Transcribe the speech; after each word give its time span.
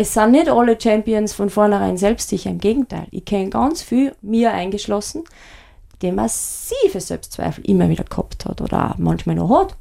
es 0.00 0.14
sind 0.14 0.32
nicht 0.32 0.48
alle 0.48 0.80
Champions 0.80 1.34
von 1.34 1.50
vornherein 1.50 1.98
selbstsicher, 1.98 2.48
im 2.48 2.58
Gegenteil. 2.58 3.06
Ich 3.10 3.26
kenne 3.26 3.50
ganz 3.50 3.82
viel, 3.82 4.14
mir 4.22 4.50
eingeschlossen, 4.50 5.24
die 6.00 6.10
massive 6.10 7.02
Selbstzweifel 7.02 7.66
immer 7.66 7.86
wieder 7.90 8.04
gehabt 8.04 8.46
hat 8.46 8.62
oder 8.62 8.92
auch 8.92 8.98
manchmal 8.98 9.36
noch 9.36 9.50
hat. 9.50 9.76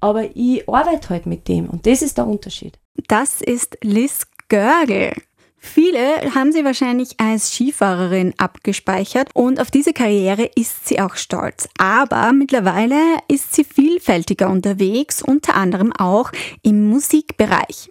Aber 0.00 0.24
ich 0.36 0.68
arbeite 0.68 1.08
halt 1.08 1.24
mit 1.24 1.48
dem 1.48 1.70
und 1.70 1.86
das 1.86 2.02
ist 2.02 2.18
der 2.18 2.26
Unterschied. 2.26 2.78
Das 3.08 3.40
ist 3.40 3.78
Liz 3.82 4.26
Görgel. 4.50 5.14
Viele 5.56 6.34
haben 6.34 6.52
sie 6.52 6.66
wahrscheinlich 6.66 7.18
als 7.18 7.54
Skifahrerin 7.54 8.34
abgespeichert 8.36 9.30
und 9.32 9.60
auf 9.60 9.70
diese 9.70 9.94
Karriere 9.94 10.50
ist 10.56 10.88
sie 10.88 11.00
auch 11.00 11.16
stolz. 11.16 11.70
Aber 11.78 12.34
mittlerweile 12.34 13.00
ist 13.28 13.54
sie 13.54 13.64
vielfältiger 13.64 14.50
unterwegs, 14.50 15.22
unter 15.22 15.54
anderem 15.54 15.90
auch 15.94 16.32
im 16.62 16.90
Musikbereich. 16.90 17.88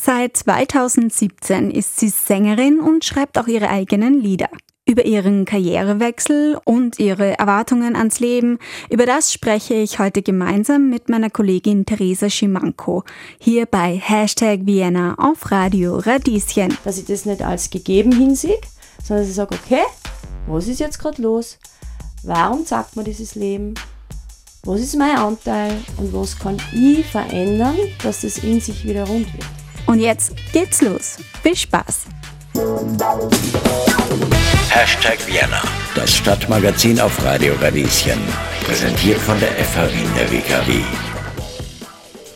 Seit 0.00 0.36
2017 0.36 1.70
ist 1.70 1.98
sie 1.98 2.08
Sängerin 2.08 2.80
und 2.80 3.04
schreibt 3.04 3.38
auch 3.38 3.46
ihre 3.46 3.70
eigenen 3.70 4.20
Lieder. 4.20 4.48
Über 4.86 5.06
ihren 5.06 5.46
Karrierewechsel 5.46 6.58
und 6.64 6.98
ihre 6.98 7.38
Erwartungen 7.38 7.96
ans 7.96 8.20
Leben, 8.20 8.58
über 8.90 9.06
das 9.06 9.32
spreche 9.32 9.74
ich 9.74 9.98
heute 9.98 10.20
gemeinsam 10.20 10.90
mit 10.90 11.08
meiner 11.08 11.30
Kollegin 11.30 11.86
Theresa 11.86 12.28
Schimanko 12.28 13.04
hier 13.38 13.64
bei 13.64 13.96
Hashtag 13.96 14.60
Vienna 14.64 15.14
auf 15.16 15.50
Radio 15.50 15.96
Radieschen. 15.96 16.76
Dass 16.84 16.98
ich 16.98 17.06
das 17.06 17.24
nicht 17.24 17.40
als 17.40 17.70
gegeben 17.70 18.12
hinsehe, 18.12 18.58
sondern 19.02 19.24
dass 19.24 19.30
ich 19.30 19.36
sage, 19.36 19.54
okay, 19.54 19.84
was 20.46 20.68
ist 20.68 20.80
jetzt 20.80 20.98
gerade 20.98 21.22
los? 21.22 21.58
Warum 22.24 22.66
sagt 22.66 22.96
man 22.96 23.06
dieses 23.06 23.36
Leben? 23.36 23.74
Was 24.64 24.80
ist 24.80 24.96
mein 24.96 25.16
Anteil 25.16 25.78
und 25.96 26.12
was 26.12 26.38
kann 26.38 26.60
ich 26.74 27.06
verändern, 27.06 27.76
dass 28.02 28.20
das 28.20 28.38
in 28.38 28.60
sich 28.60 28.84
wieder 28.84 29.04
rund 29.04 29.32
wird? 29.32 29.63
Und 29.86 30.00
jetzt 30.00 30.32
geht's 30.52 30.80
los. 30.80 31.18
Viel 31.42 31.56
Spaß! 31.56 32.06
Hashtag 34.70 35.18
Vienna, 35.26 35.62
das 35.94 36.16
Stadtmagazin 36.16 37.00
auf 37.00 37.22
Radio 37.24 37.54
Radieschen. 37.60 38.18
Präsentiert 38.64 39.18
von 39.18 39.38
der 39.40 39.50
FH 39.50 39.92
Wien 39.92 40.08
der 40.16 40.30
WKW. 40.32 40.80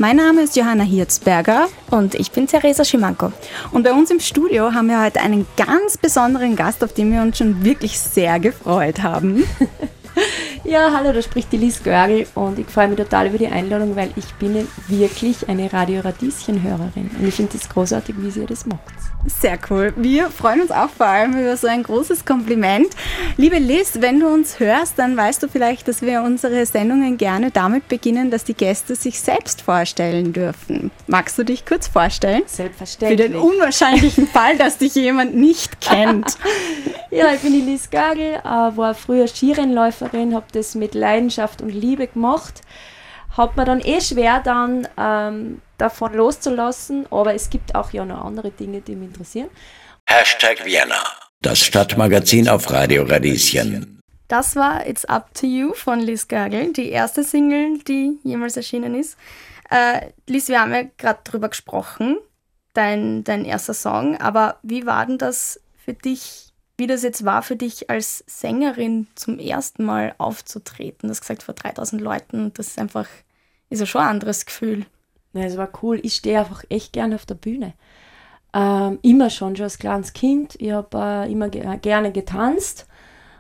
Mein 0.01 0.17
Name 0.17 0.43
ist 0.43 0.55
Johanna 0.55 0.85
Hirzberger 0.85 1.69
und 1.91 2.15
ich 2.15 2.31
bin 2.31 2.47
Theresa 2.47 2.85
Schimanko. 2.85 3.33
Und 3.73 3.83
bei 3.83 3.93
uns 3.93 4.11
im 4.11 4.21
Studio 4.21 4.73
haben 4.73 4.89
wir 4.89 5.03
heute 5.03 5.21
einen 5.21 5.47
ganz 5.57 5.97
besonderen 5.97 6.55
Gast, 6.55 6.85
auf 6.85 6.93
den 6.93 7.11
wir 7.11 7.23
uns 7.23 7.39
schon 7.39 7.65
wirklich 7.65 7.99
sehr 7.99 8.39
gefreut 8.39 9.03
haben. 9.03 9.45
Ja, 10.65 10.93
hallo, 10.93 11.13
da 11.13 11.23
spricht 11.23 11.53
die 11.53 11.57
Liz 11.57 11.83
Görgel 11.83 12.27
und 12.35 12.59
ich 12.59 12.67
freue 12.67 12.89
mich 12.89 12.99
total 12.99 13.29
über 13.29 13.39
die 13.39 13.47
Einladung, 13.47 13.97
weil 13.97 14.11
ich 14.17 14.35
bin 14.35 14.67
wirklich 14.89 15.49
eine 15.49 15.73
Radio 15.73 16.01
Radieschen-Hörerin 16.01 17.11
und 17.19 17.29
ich 17.29 17.35
finde 17.35 17.57
es 17.57 17.69
großartig, 17.69 18.15
wie 18.19 18.31
sie 18.31 18.45
das 18.45 18.67
macht. 18.67 18.83
Sehr 19.27 19.59
cool. 19.69 19.93
Wir 19.97 20.31
freuen 20.31 20.61
uns 20.61 20.71
auch 20.71 20.89
vor 20.91 21.07
allem 21.07 21.39
über 21.39 21.57
so 21.57 21.67
ein 21.67 21.83
großes 21.83 22.25
Kompliment. 22.25 22.87
Liebe 23.37 23.59
Liz, 23.59 23.95
wenn 24.01 24.21
du 24.21 24.29
uns 24.29 24.61
hörst, 24.61 24.99
dann 24.99 25.17
weißt 25.17 25.43
du 25.43 25.49
vielleicht, 25.49 25.89
dass 25.89 26.03
wir 26.03 26.23
unsere 26.23 26.65
Sendungen 26.65 27.19
gerne 27.19 27.51
damit 27.51 27.89
beginnen, 27.89 28.31
dass 28.31 28.45
die 28.45 28.55
Gäste 28.55 28.95
sich 28.95 29.21
selbst 29.21 29.63
vorstellen 29.63 30.33
dürfen. 30.33 30.91
Magst 31.07 31.37
du 31.39 31.45
dich 31.45 31.67
kurz 31.67 31.89
vorstellen? 31.89 32.43
Selbstverständlich. 32.47 33.21
Für 33.21 33.29
den 33.29 33.41
unwahrscheinlichen 33.41 34.27
Fall, 34.33 34.57
dass 34.57 34.79
dich 34.79 34.95
jemand 34.95 35.35
nicht 35.35 35.81
kennt. 35.81 36.39
ja, 37.11 37.33
ich 37.35 37.41
bin 37.41 37.53
die 37.53 37.61
Liz 37.61 37.91
Gagel, 37.91 38.35
äh, 38.37 38.45
war 38.45 38.95
früher 38.95 39.27
Skirennläuferin, 39.27 40.35
habe 40.35 40.47
das 40.53 40.75
mit 40.75 40.95
Leidenschaft 40.95 41.63
und 41.63 41.71
Liebe 41.71 42.07
gemacht. 42.07 42.63
Hat 43.37 43.57
mir 43.57 43.65
dann 43.65 43.81
eh 43.81 44.01
schwer 44.01 44.41
dann 44.41 44.89
ähm, 44.97 45.61
davon 45.77 46.15
loszulassen, 46.15 47.07
aber 47.11 47.35
es 47.35 47.51
gibt 47.51 47.75
auch 47.75 47.93
ja 47.93 48.05
noch 48.05 48.25
andere 48.25 48.51
Dinge, 48.51 48.81
die 48.81 48.97
mich 48.97 49.09
interessieren. 49.09 49.49
Hashtag 50.07 50.65
Vienna, 50.65 51.03
das 51.43 51.61
Stadtmagazin 51.61 52.49
auf 52.49 52.71
Radio 52.71 53.05
Radieschen. 53.05 54.01
Das 54.29 54.57
war 54.57 54.87
It's 54.87 55.05
Up 55.07 55.33
to 55.35 55.47
You 55.47 55.73
von 55.75 56.01
Liz 56.01 56.29
Gagel, 56.29 56.73
die 56.73 56.91
erste 56.91 57.25
Single, 57.25 57.79
die 57.79 58.19
jemals 58.25 58.57
erschienen 58.57 58.95
ist. 58.95 59.17
Äh, 59.71 60.09
Liz, 60.27 60.49
wir 60.49 60.61
haben 60.61 60.73
ja 60.73 60.83
gerade 60.97 61.21
drüber 61.25 61.49
gesprochen, 61.49 62.19
dein, 62.75 63.25
dein 63.25 63.45
erster 63.45 63.75
Song, 63.75 64.19
aber 64.19 64.59
wie 64.63 64.87
war 64.87 65.07
denn 65.07 65.19
das 65.19 65.61
für 65.85 65.95
dich, 65.95 66.48
wie 66.79 66.87
das 66.87 67.03
jetzt 67.03 67.25
war 67.25 67.43
für 67.43 67.57
dich 67.57 67.91
als 67.91 68.25
Sängerin 68.27 69.09
zum 69.17 69.41
ersten 69.41 69.85
Mal 69.85 70.15
aufzutreten? 70.17 71.09
Du 71.09 71.11
hast 71.11 71.21
gesagt, 71.21 71.43
vor 71.43 71.55
3000 71.55 72.01
Leuten, 72.01 72.53
das 72.55 72.69
ist 72.69 72.79
einfach, 72.79 73.07
ist 73.69 73.81
ja 73.81 73.87
schon 73.87 74.01
ein 74.01 74.09
anderes 74.09 74.47
Gefühl. 74.47 74.87
Ja, 75.33 75.43
es 75.43 75.57
war 75.57 75.69
cool. 75.83 75.99
Ich 76.05 76.15
stehe 76.15 76.39
einfach 76.39 76.65
echt 76.69 76.93
gerne 76.93 77.17
auf 77.17 77.27
der 77.27 77.35
Bühne. 77.35 77.75
Ähm, 78.55 79.01
immer 79.03 79.29
schon, 79.29 79.57
schon 79.57 79.65
als 79.65 79.79
kleines 79.79 80.13
Kind. 80.13 80.55
Ich 80.61 80.71
habe 80.71 80.97
äh, 80.97 81.33
immer 81.33 81.49
ge 81.49 81.77
gerne 81.83 82.13
getanzt, 82.13 82.87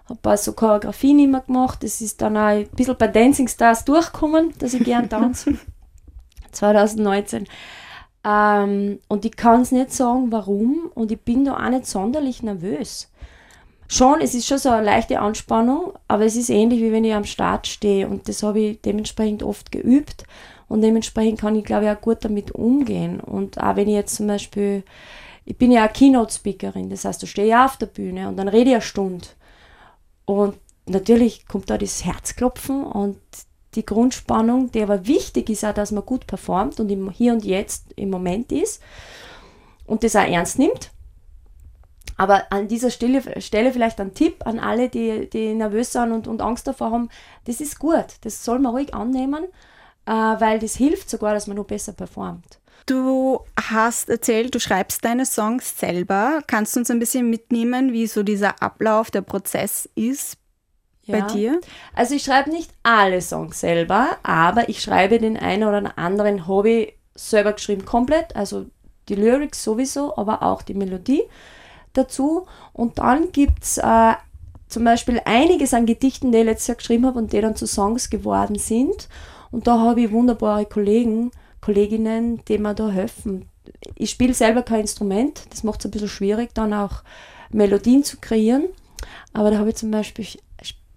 habe 0.08 0.36
so 0.36 0.52
Choreografien 0.52 1.20
immer 1.20 1.40
gemacht. 1.40 1.84
Das 1.84 2.00
ist 2.00 2.20
dann 2.20 2.36
auch 2.36 2.48
ein 2.48 2.68
bisschen 2.70 2.96
bei 2.96 3.06
Dancing 3.06 3.48
Stars 3.48 3.84
durchgekommen, 3.84 4.52
dass 4.58 4.74
ich 4.74 4.82
gerne 4.82 5.08
tanze. 5.08 5.58
2019. 6.50 7.46
Ähm, 8.28 8.98
und 9.08 9.24
ich 9.24 9.36
kann 9.36 9.62
es 9.62 9.72
nicht 9.72 9.92
sagen, 9.92 10.30
warum. 10.30 10.90
Und 10.94 11.10
ich 11.10 11.20
bin 11.20 11.44
da 11.44 11.56
auch 11.56 11.70
nicht 11.70 11.86
sonderlich 11.86 12.42
nervös. 12.42 13.10
Schon, 13.90 14.20
es 14.20 14.34
ist 14.34 14.46
schon 14.46 14.58
so 14.58 14.68
eine 14.68 14.84
leichte 14.84 15.18
Anspannung, 15.18 15.94
aber 16.08 16.26
es 16.26 16.36
ist 16.36 16.50
ähnlich 16.50 16.80
wie 16.80 16.92
wenn 16.92 17.04
ich 17.04 17.14
am 17.14 17.24
Start 17.24 17.66
stehe. 17.66 18.06
Und 18.06 18.28
das 18.28 18.42
habe 18.42 18.60
ich 18.60 18.82
dementsprechend 18.82 19.42
oft 19.42 19.72
geübt. 19.72 20.24
Und 20.68 20.82
dementsprechend 20.82 21.40
kann 21.40 21.56
ich, 21.56 21.64
glaube 21.64 21.86
ich, 21.86 21.90
auch 21.90 22.00
gut 22.00 22.18
damit 22.20 22.50
umgehen. 22.50 23.20
Und 23.20 23.58
auch 23.58 23.76
wenn 23.76 23.88
ich 23.88 23.94
jetzt 23.94 24.16
zum 24.16 24.26
Beispiel, 24.26 24.82
ich 25.46 25.56
bin 25.56 25.72
ja 25.72 25.88
auch 25.88 25.92
Keynote-Speakerin, 25.92 26.90
das 26.90 27.06
heißt, 27.06 27.22
du 27.22 27.26
stehst 27.26 27.48
ja 27.48 27.64
auf 27.64 27.78
der 27.78 27.86
Bühne 27.86 28.28
und 28.28 28.36
dann 28.36 28.48
rede 28.48 28.70
ich 28.70 28.76
eine 28.76 28.82
Stunde. 28.82 29.26
Und 30.26 30.58
natürlich 30.84 31.46
kommt 31.48 31.70
da 31.70 31.78
das 31.78 32.04
Herzklopfen 32.04 32.84
und 32.84 33.16
die 33.78 33.86
Grundspannung, 33.86 34.70
die 34.70 34.82
aber 34.82 35.06
wichtig 35.06 35.48
ist 35.48 35.64
auch, 35.64 35.72
dass 35.72 35.92
man 35.92 36.04
gut 36.04 36.26
performt 36.26 36.78
und 36.80 36.90
im 36.90 37.10
Hier 37.10 37.32
und 37.32 37.44
Jetzt 37.44 37.86
im 37.96 38.10
Moment 38.10 38.52
ist 38.52 38.82
und 39.86 40.04
das 40.04 40.16
auch 40.16 40.28
ernst 40.28 40.58
nimmt. 40.58 40.90
Aber 42.16 42.50
an 42.50 42.68
dieser 42.68 42.90
Stelle, 42.90 43.40
Stelle 43.40 43.72
vielleicht 43.72 44.00
ein 44.00 44.12
Tipp 44.12 44.44
an 44.44 44.58
alle, 44.58 44.88
die, 44.88 45.30
die 45.30 45.54
nervös 45.54 45.92
sind 45.92 46.12
und, 46.12 46.26
und 46.26 46.42
Angst 46.42 46.66
davor 46.66 46.90
haben, 46.90 47.08
das 47.46 47.60
ist 47.60 47.78
gut, 47.78 48.16
das 48.22 48.44
soll 48.44 48.58
man 48.58 48.74
ruhig 48.74 48.92
annehmen 48.92 49.46
äh, 50.08 50.10
weil 50.10 50.58
das 50.58 50.74
hilft 50.74 51.10
sogar, 51.10 51.34
dass 51.34 51.46
man 51.46 51.58
noch 51.58 51.66
besser 51.66 51.92
performt. 51.92 52.58
Du 52.86 53.40
hast 53.60 54.08
erzählt, 54.08 54.54
du 54.54 54.60
schreibst 54.60 55.04
deine 55.04 55.26
Songs 55.26 55.78
selber. 55.78 56.40
Kannst 56.46 56.74
du 56.74 56.80
uns 56.80 56.90
ein 56.90 56.98
bisschen 56.98 57.28
mitnehmen, 57.28 57.92
wie 57.92 58.06
so 58.06 58.22
dieser 58.22 58.62
Ablauf, 58.62 59.10
der 59.10 59.20
Prozess 59.20 59.86
ist 59.94 60.38
bei 61.08 61.22
dir? 61.22 61.60
Also 61.94 62.14
ich 62.14 62.22
schreibe 62.22 62.50
nicht 62.50 62.70
alle 62.82 63.20
Songs 63.20 63.60
selber, 63.60 64.16
aber 64.22 64.68
ich 64.68 64.82
schreibe 64.82 65.18
den 65.18 65.36
einen 65.36 65.64
oder 65.64 65.98
anderen 65.98 66.46
Hobby 66.46 66.92
selber 67.14 67.52
geschrieben 67.52 67.84
komplett, 67.84 68.36
also 68.36 68.66
die 69.08 69.14
Lyrics 69.14 69.64
sowieso, 69.64 70.16
aber 70.16 70.42
auch 70.42 70.62
die 70.62 70.74
Melodie 70.74 71.22
dazu. 71.92 72.46
Und 72.72 72.98
dann 72.98 73.32
gibt 73.32 73.64
es 73.64 73.78
äh, 73.78 74.14
zum 74.68 74.84
Beispiel 74.84 75.20
einiges 75.24 75.74
an 75.74 75.86
Gedichten, 75.86 76.30
die 76.30 76.38
ich 76.38 76.44
letztes 76.44 76.68
Jahr 76.68 76.76
geschrieben 76.76 77.06
habe 77.06 77.18
und 77.18 77.32
die 77.32 77.40
dann 77.40 77.56
zu 77.56 77.66
Songs 77.66 78.10
geworden 78.10 78.58
sind. 78.58 79.08
Und 79.50 79.66
da 79.66 79.78
habe 79.80 80.02
ich 80.02 80.12
wunderbare 80.12 80.66
Kollegen, 80.66 81.30
Kolleginnen, 81.60 82.42
die 82.46 82.58
mir 82.58 82.74
da 82.74 82.88
helfen. 82.88 83.48
Ich 83.94 84.10
spiele 84.10 84.34
selber 84.34 84.62
kein 84.62 84.80
Instrument, 84.80 85.42
das 85.50 85.62
macht 85.62 85.80
es 85.80 85.86
ein 85.86 85.90
bisschen 85.90 86.08
schwierig, 86.08 86.50
dann 86.54 86.72
auch 86.72 87.02
Melodien 87.50 88.04
zu 88.04 88.18
kreieren. 88.18 88.64
Aber 89.32 89.50
da 89.50 89.58
habe 89.58 89.70
ich 89.70 89.76
zum 89.76 89.90
Beispiel, 89.90 90.26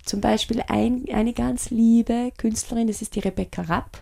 zum 0.06 0.22
Beispiel 0.22 0.64
ein, 0.68 1.06
eine 1.12 1.34
ganz 1.34 1.70
liebe 1.70 2.32
Künstlerin, 2.38 2.88
das 2.88 3.02
ist 3.02 3.16
die 3.16 3.20
Rebecca 3.20 3.62
Rapp, 3.64 4.02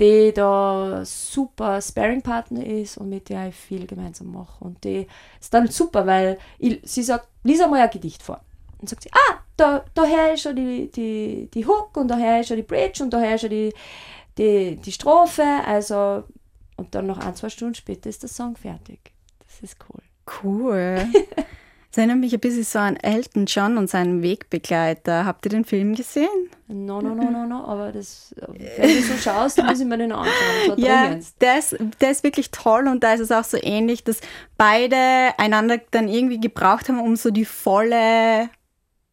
die 0.00 0.32
da 0.34 1.02
super 1.04 1.80
Sparring-Partner 1.80 2.64
ist 2.64 2.98
und 2.98 3.08
mit 3.08 3.28
der 3.28 3.48
ich 3.48 3.54
viel 3.54 3.86
gemeinsam 3.86 4.32
mache. 4.32 4.64
Und 4.64 4.82
die 4.84 5.06
ist 5.40 5.54
dann 5.54 5.68
super, 5.68 6.06
weil 6.06 6.38
ich, 6.58 6.80
sie 6.82 7.02
sagt, 7.02 7.28
lies 7.44 7.60
einmal 7.60 7.80
ein 7.80 7.90
Gedicht 7.90 8.22
vor. 8.22 8.40
Und 8.78 8.88
sagt 8.88 9.04
sie, 9.04 9.10
ah, 9.12 9.38
da, 9.56 9.84
daher 9.94 10.34
ist 10.34 10.42
schon 10.42 10.56
die, 10.56 10.90
die, 10.90 11.48
die 11.52 11.66
Hook 11.66 11.96
und 11.96 12.08
daher 12.08 12.40
ist 12.40 12.48
schon 12.48 12.56
die 12.56 12.62
Bridge 12.62 13.02
und 13.02 13.10
daher 13.10 13.36
ist 13.36 13.42
schon 13.42 13.50
die, 13.50 13.72
die, 14.38 14.76
die 14.76 14.92
Strophe. 14.92 15.44
Also, 15.66 16.24
und 16.76 16.94
dann 16.94 17.06
noch 17.06 17.18
ein, 17.18 17.36
zwei 17.36 17.48
Stunden 17.48 17.74
später 17.74 18.10
ist 18.10 18.22
der 18.22 18.28
Song 18.28 18.56
fertig. 18.56 19.12
Das 19.46 19.60
ist 19.70 19.76
cool. 19.88 20.02
Cool. 20.42 21.06
Das 21.92 21.98
erinnert 21.98 22.20
mich 22.20 22.32
ein 22.32 22.40
bisschen 22.40 22.64
so 22.64 22.78
an 22.78 22.96
Elton 22.96 23.44
John 23.44 23.76
und 23.76 23.90
seinen 23.90 24.22
Wegbegleiter. 24.22 25.26
Habt 25.26 25.44
ihr 25.44 25.50
den 25.50 25.66
Film 25.66 25.94
gesehen? 25.94 26.26
No, 26.66 27.02
no, 27.02 27.14
no, 27.14 27.30
no, 27.30 27.44
no. 27.44 27.66
Aber 27.66 27.92
das, 27.92 28.34
wenn 28.78 28.96
du 28.96 29.02
so 29.02 29.14
schaust, 29.18 29.62
muss 29.62 29.78
ich 29.78 29.84
mir 29.84 29.98
den 29.98 30.10
anschauen. 30.10 30.78
Ja, 30.78 31.14
der 31.42 31.58
ist, 31.58 31.76
der 32.00 32.10
ist 32.10 32.24
wirklich 32.24 32.50
toll 32.50 32.88
und 32.88 33.04
da 33.04 33.12
ist 33.12 33.20
es 33.20 33.30
auch 33.30 33.44
so 33.44 33.58
ähnlich, 33.60 34.04
dass 34.04 34.22
beide 34.56 34.96
einander 35.36 35.82
dann 35.90 36.08
irgendwie 36.08 36.40
gebraucht 36.40 36.88
haben, 36.88 36.98
um 36.98 37.14
so 37.14 37.30
die 37.30 37.44
volle 37.44 38.48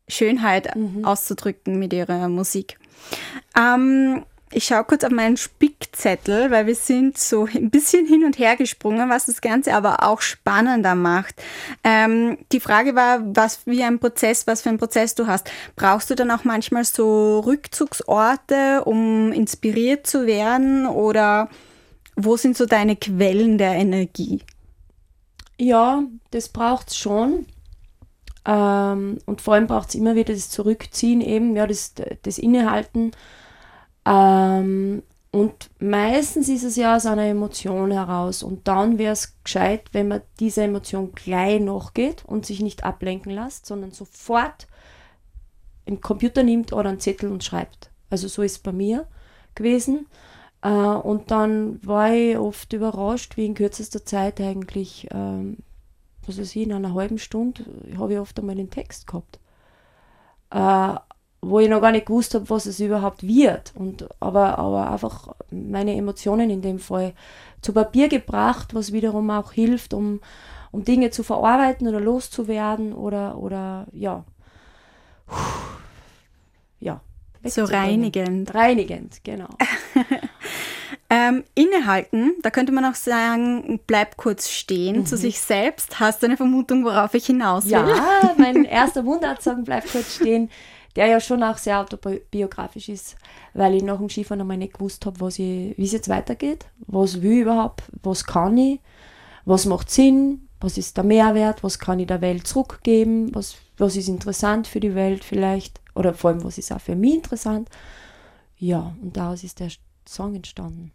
Schönheit 0.08 0.74
mhm. 0.74 1.04
auszudrücken 1.04 1.80
mit 1.80 1.92
ihrer 1.92 2.30
Musik. 2.30 2.80
Ähm, 3.58 4.24
Ich 4.52 4.66
schaue 4.66 4.84
kurz 4.84 5.04
auf 5.04 5.12
meinen 5.12 5.38
Spickzettel, 5.38 6.50
weil 6.50 6.66
wir 6.66 6.74
sind 6.74 7.20
so 7.20 7.46
ein 7.46 7.70
bisschen 7.70 8.08
hin 8.08 8.24
und 8.26 8.40
her 8.40 8.56
gesprungen, 8.56 9.08
was 9.08 9.28
das 9.28 9.42
Ganze 9.42 9.76
aber 9.76 10.04
auch 10.04 10.22
spannender 10.22 10.96
macht. 10.96 11.36
Ähm, 11.84 12.40
die 12.52 12.60
Frage 12.60 12.96
war, 12.96 13.20
was 13.24 13.68
wie 13.68 13.84
ein 13.84 14.00
Prozess, 14.00 14.48
was 14.48 14.64
für 14.64 14.70
ein 14.70 14.80
Prozess 14.80 15.14
du 15.14 15.28
hast. 15.28 15.52
Brauchst 15.76 16.10
du 16.10 16.16
dann 16.16 16.32
auch 16.32 16.46
manchmal 16.46 16.84
so 16.84 17.42
Rückzugsorte, 17.42 18.84
um 18.86 19.32
inspiriert 19.32 20.08
zu 20.08 20.26
werden? 20.26 20.88
Oder 20.88 21.50
wo 22.16 22.36
sind 22.36 22.58
so 22.58 22.66
deine 22.66 22.96
Quellen 22.96 23.60
der 23.60 23.74
Energie? 23.74 24.42
Ja, 25.60 26.04
das 26.32 26.50
braucht 26.50 26.90
es 26.90 26.98
schon. 26.98 27.46
Ähm, 28.46 29.20
und 29.26 29.42
vor 29.42 29.54
allem 29.54 29.68
braucht 29.68 29.90
es 29.90 29.96
immer 29.96 30.16
wieder 30.16 30.34
das 30.34 30.50
Zurückziehen, 30.50 31.22
eben, 31.22 31.56
ja, 31.56 31.68
das, 31.68 31.94
das 32.24 32.40
Innehalten. 32.40 33.12
Ähm, 34.10 35.04
und 35.32 35.70
meistens 35.80 36.50
ist 36.50 36.64
es 36.64 36.76
ja 36.76 36.96
aus 36.96 37.06
einer 37.06 37.26
Emotion 37.26 37.92
heraus. 37.92 38.42
Und 38.42 38.68
dann 38.68 38.98
wäre 38.98 39.14
es 39.14 39.36
gescheit, 39.44 39.90
wenn 39.92 40.08
man 40.08 40.22
dieser 40.40 40.64
Emotion 40.64 41.12
gleich 41.14 41.62
nachgeht 41.62 42.24
und 42.26 42.46
sich 42.46 42.62
nicht 42.62 42.84
ablenken 42.84 43.32
lässt, 43.32 43.66
sondern 43.66 43.92
sofort 43.92 44.68
einen 45.86 46.02
Computer 46.02 46.44
nimmt 46.44 46.74
oder 46.74 46.90
einen 46.90 47.00
Zettel 47.00 47.32
und 47.32 47.44
schreibt. 47.44 47.92
Also 48.10 48.28
so 48.28 48.42
ist 48.42 48.54
es 48.54 48.60
bei 48.60 48.72
mir 48.72 49.08
gewesen. 49.54 50.08
Äh, 50.64 50.70
und 50.70 51.30
dann 51.30 51.80
war 51.86 52.12
ich 52.12 52.38
oft 52.38 52.74
überrascht, 52.74 53.38
wie 53.38 53.46
in 53.46 53.54
kürzester 53.54 54.04
Zeit 54.04 54.42
eigentlich 54.42 55.08
ähm, 55.12 55.58
was 56.30 56.40
weiß 56.40 56.56
ich, 56.56 56.64
in 56.64 56.74
einer 56.74 56.94
halben 56.94 57.18
Stunde 57.18 57.66
habe 57.98 58.14
ich 58.14 58.20
oft 58.20 58.40
einmal 58.40 58.56
den 58.56 58.70
Text 58.70 59.08
gehabt. 59.08 59.40
Äh, 60.52 60.96
wo 61.42 61.60
ich 61.60 61.70
noch 61.70 61.82
gar 61.82 61.92
nicht 61.92 62.06
gewusst 62.06 62.34
habe, 62.36 62.50
was 62.50 62.66
es 62.66 62.80
überhaupt 62.80 63.24
wird. 63.24 63.72
Und, 63.76 64.08
aber, 64.20 64.60
aber 64.60 64.92
einfach 64.92 65.30
meine 65.52 65.96
Emotionen 65.96 66.50
in 66.50 66.62
dem 66.62 66.80
Fall 66.80 67.14
zu 67.62 67.74
Papier 67.74 68.10
gebracht, 68.10 68.74
was 68.74 68.92
wiederum 68.92 69.30
auch 69.30 69.52
hilft, 69.52 69.94
um, 69.94 70.20
um 70.72 70.84
Dinge 70.84 71.12
zu 71.12 71.24
verarbeiten 71.24 71.88
oder 71.88 72.00
loszuwerden 72.00 72.94
oder, 72.94 73.38
oder 73.38 73.88
ja. 73.92 74.24
Ja. 76.80 77.02
So 77.44 77.64
reinigend. 77.64 78.54
Reinigend, 78.54 79.24
genau. 79.24 79.48
Ähm, 81.12 81.44
innehalten, 81.56 82.36
da 82.44 82.52
könnte 82.52 82.72
man 82.72 82.86
auch 82.86 82.94
sagen, 82.94 83.80
bleib 83.88 84.16
kurz 84.16 84.48
stehen 84.48 84.98
mhm. 84.98 85.06
zu 85.08 85.18
sich 85.18 85.40
selbst. 85.40 86.00
Hast 86.00 86.22
du 86.22 86.28
eine 86.28 86.38
Vermutung, 86.38 86.86
worauf 86.86 87.16
ich 87.16 87.26
hinaus 87.26 87.66
will? 87.66 87.72
Ja, 87.72 88.36
mein 88.38 88.64
erster 88.66 89.02
Mundart 89.02 89.42
sagen, 89.42 89.64
bleib 89.64 89.92
kurz 89.92 90.18
stehen, 90.18 90.52
der 91.00 91.08
ja 91.08 91.22
schon 91.22 91.42
auch 91.44 91.58
sehr 91.58 91.80
autobiografisch 91.80 92.90
ist, 92.90 93.16
weil 93.54 93.74
ich 93.74 93.84
nach 93.84 94.00
dem 94.00 94.10
Skifahren 94.10 94.42
einmal 94.42 94.58
nicht 94.58 94.74
gewusst 94.74 95.06
habe, 95.06 95.18
wie 95.22 95.74
es 95.78 95.94
jetzt 95.94 96.10
weitergeht, 96.10 96.66
was 96.88 97.22
will 97.22 97.32
ich 97.32 97.40
überhaupt, 97.40 97.84
was 98.04 98.26
kann 98.26 98.58
ich, 98.58 98.82
was 99.46 99.66
macht 99.66 99.90
Sinn, 99.90 100.50
was 100.60 100.78
ist 100.78 100.98
der 100.98 101.06
Mehrwert, 101.06 101.64
was 101.64 101.80
kann 101.80 102.00
ich 102.00 102.08
der 102.08 102.20
Welt 102.20 102.46
zurückgeben, 102.46 103.34
was, 103.34 103.56
was 103.78 103.96
ist 103.96 104.10
interessant 104.10 104.68
für 104.68 104.82
die 104.82 104.94
Welt 104.94 105.24
vielleicht 105.24 105.80
oder 105.96 106.14
vor 106.14 106.32
allem, 106.32 106.44
was 106.44 106.58
ist 106.58 106.70
auch 106.74 106.82
für 106.82 106.98
mich 106.98 107.14
interessant. 107.14 107.70
Ja, 108.58 108.94
und 109.02 109.16
daraus 109.16 109.46
ist 109.46 109.62
der 109.62 109.70
Song 110.06 110.36
entstanden. 110.36 110.92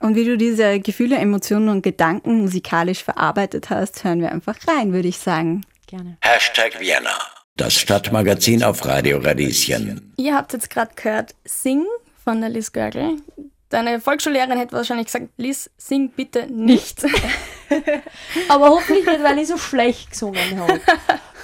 Und 0.00 0.16
wie 0.16 0.26
du 0.26 0.36
diese 0.36 0.80
Gefühle, 0.80 1.16
Emotionen 1.16 1.70
und 1.70 1.80
Gedanken 1.80 2.42
musikalisch 2.42 3.02
verarbeitet 3.02 3.70
hast, 3.70 4.04
hören 4.04 4.20
wir 4.20 4.32
einfach 4.32 4.58
rein, 4.68 4.92
würde 4.92 5.08
ich 5.08 5.16
sagen. 5.16 5.64
Gerne. 5.86 6.18
Hashtag 6.20 6.78
Vienna. 6.78 7.16
Das 7.60 7.78
Stadtmagazin 7.78 8.64
auf 8.64 8.86
Radio 8.86 9.18
Radieschen. 9.18 10.14
Ihr 10.16 10.34
habt 10.34 10.54
jetzt 10.54 10.70
gerade 10.70 10.92
gehört 10.96 11.34
Sing 11.44 11.84
von 12.24 12.40
der 12.40 12.48
Liz 12.48 12.72
Görgel. 12.72 13.18
Deine 13.68 14.00
Volksschullehrerin 14.00 14.56
hätte 14.56 14.72
wahrscheinlich 14.72 15.08
gesagt, 15.08 15.28
Liz, 15.36 15.68
sing 15.76 16.08
bitte 16.08 16.46
nicht. 16.46 17.04
Aber 18.48 18.70
hoffentlich 18.70 19.04
nicht, 19.04 19.22
weil 19.22 19.36
ich 19.40 19.48
so 19.48 19.58
schlecht 19.58 20.12
gesungen 20.12 20.58
habe. 20.58 20.80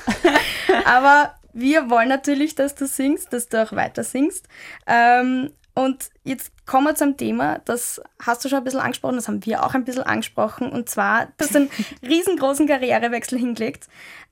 Aber 0.87 1.35
wir 1.53 1.91
wollen 1.91 2.09
natürlich, 2.09 2.55
dass 2.55 2.75
du 2.75 2.87
singst, 2.87 3.35
dass 3.35 3.49
du 3.51 3.63
auch 3.63 3.73
weiter 3.73 4.03
singst. 4.03 4.49
Ähm, 4.87 5.51
und 5.75 6.09
jetzt 6.25 6.51
kommen 6.65 6.87
wir 6.87 6.95
zum 6.95 7.19
Thema, 7.19 7.61
das 7.67 8.01
hast 8.25 8.43
du 8.43 8.49
schon 8.49 8.59
ein 8.59 8.65
bisschen 8.65 8.81
angesprochen, 8.81 9.17
das 9.17 9.29
haben 9.29 9.45
wir 9.45 9.63
auch 9.63 9.75
ein 9.75 9.85
bisschen 9.85 10.05
angesprochen. 10.05 10.73
Und 10.73 10.89
zwar, 10.89 11.27
du 11.27 11.45
hast 11.45 11.55
einen 11.55 11.71
riesengroßen 12.01 12.67
Karrierewechsel 12.67 13.39
hingelegt. 13.39 13.87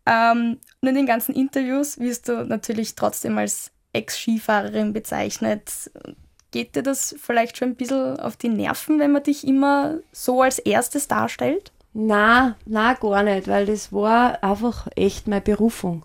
Ähm, 0.06 0.58
und 0.84 0.88
in 0.88 0.96
den 0.96 1.06
ganzen 1.06 1.34
Interviews 1.34 1.98
wirst 1.98 2.28
du 2.28 2.44
natürlich 2.44 2.94
trotzdem 2.94 3.38
als 3.38 3.70
Ex-Skifahrerin 3.94 4.92
bezeichnet. 4.92 5.90
Geht 6.50 6.76
dir 6.76 6.82
das 6.82 7.16
vielleicht 7.18 7.56
schon 7.56 7.70
ein 7.70 7.74
bisschen 7.74 8.20
auf 8.20 8.36
die 8.36 8.50
Nerven, 8.50 8.98
wenn 8.98 9.10
man 9.10 9.22
dich 9.22 9.46
immer 9.46 9.96
so 10.12 10.42
als 10.42 10.58
erstes 10.58 11.08
darstellt? 11.08 11.72
Na, 11.94 12.56
na 12.66 12.92
gar 12.92 13.22
nicht, 13.22 13.48
weil 13.48 13.64
das 13.64 13.94
war 13.94 14.44
einfach 14.44 14.86
echt 14.94 15.26
meine 15.26 15.40
Berufung, 15.40 16.04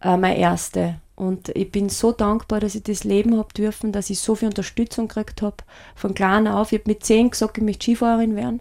äh, 0.00 0.16
meine 0.16 0.38
erste. 0.38 0.96
Und 1.14 1.50
ich 1.50 1.70
bin 1.70 1.88
so 1.88 2.10
dankbar, 2.10 2.58
dass 2.58 2.74
ich 2.74 2.82
das 2.82 3.04
Leben 3.04 3.38
habe 3.38 3.54
dürfen, 3.54 3.92
dass 3.92 4.10
ich 4.10 4.18
so 4.18 4.34
viel 4.34 4.48
Unterstützung 4.48 5.06
gekriegt 5.06 5.40
habe. 5.40 5.58
Von 5.94 6.14
klein 6.14 6.48
auf. 6.48 6.72
Ich 6.72 6.80
habe 6.80 6.90
mit 6.90 7.04
zehn 7.04 7.30
gesagt, 7.30 7.58
ich 7.58 7.62
möchte 7.62 7.84
Skifahrerin 7.84 8.34
werden. 8.34 8.60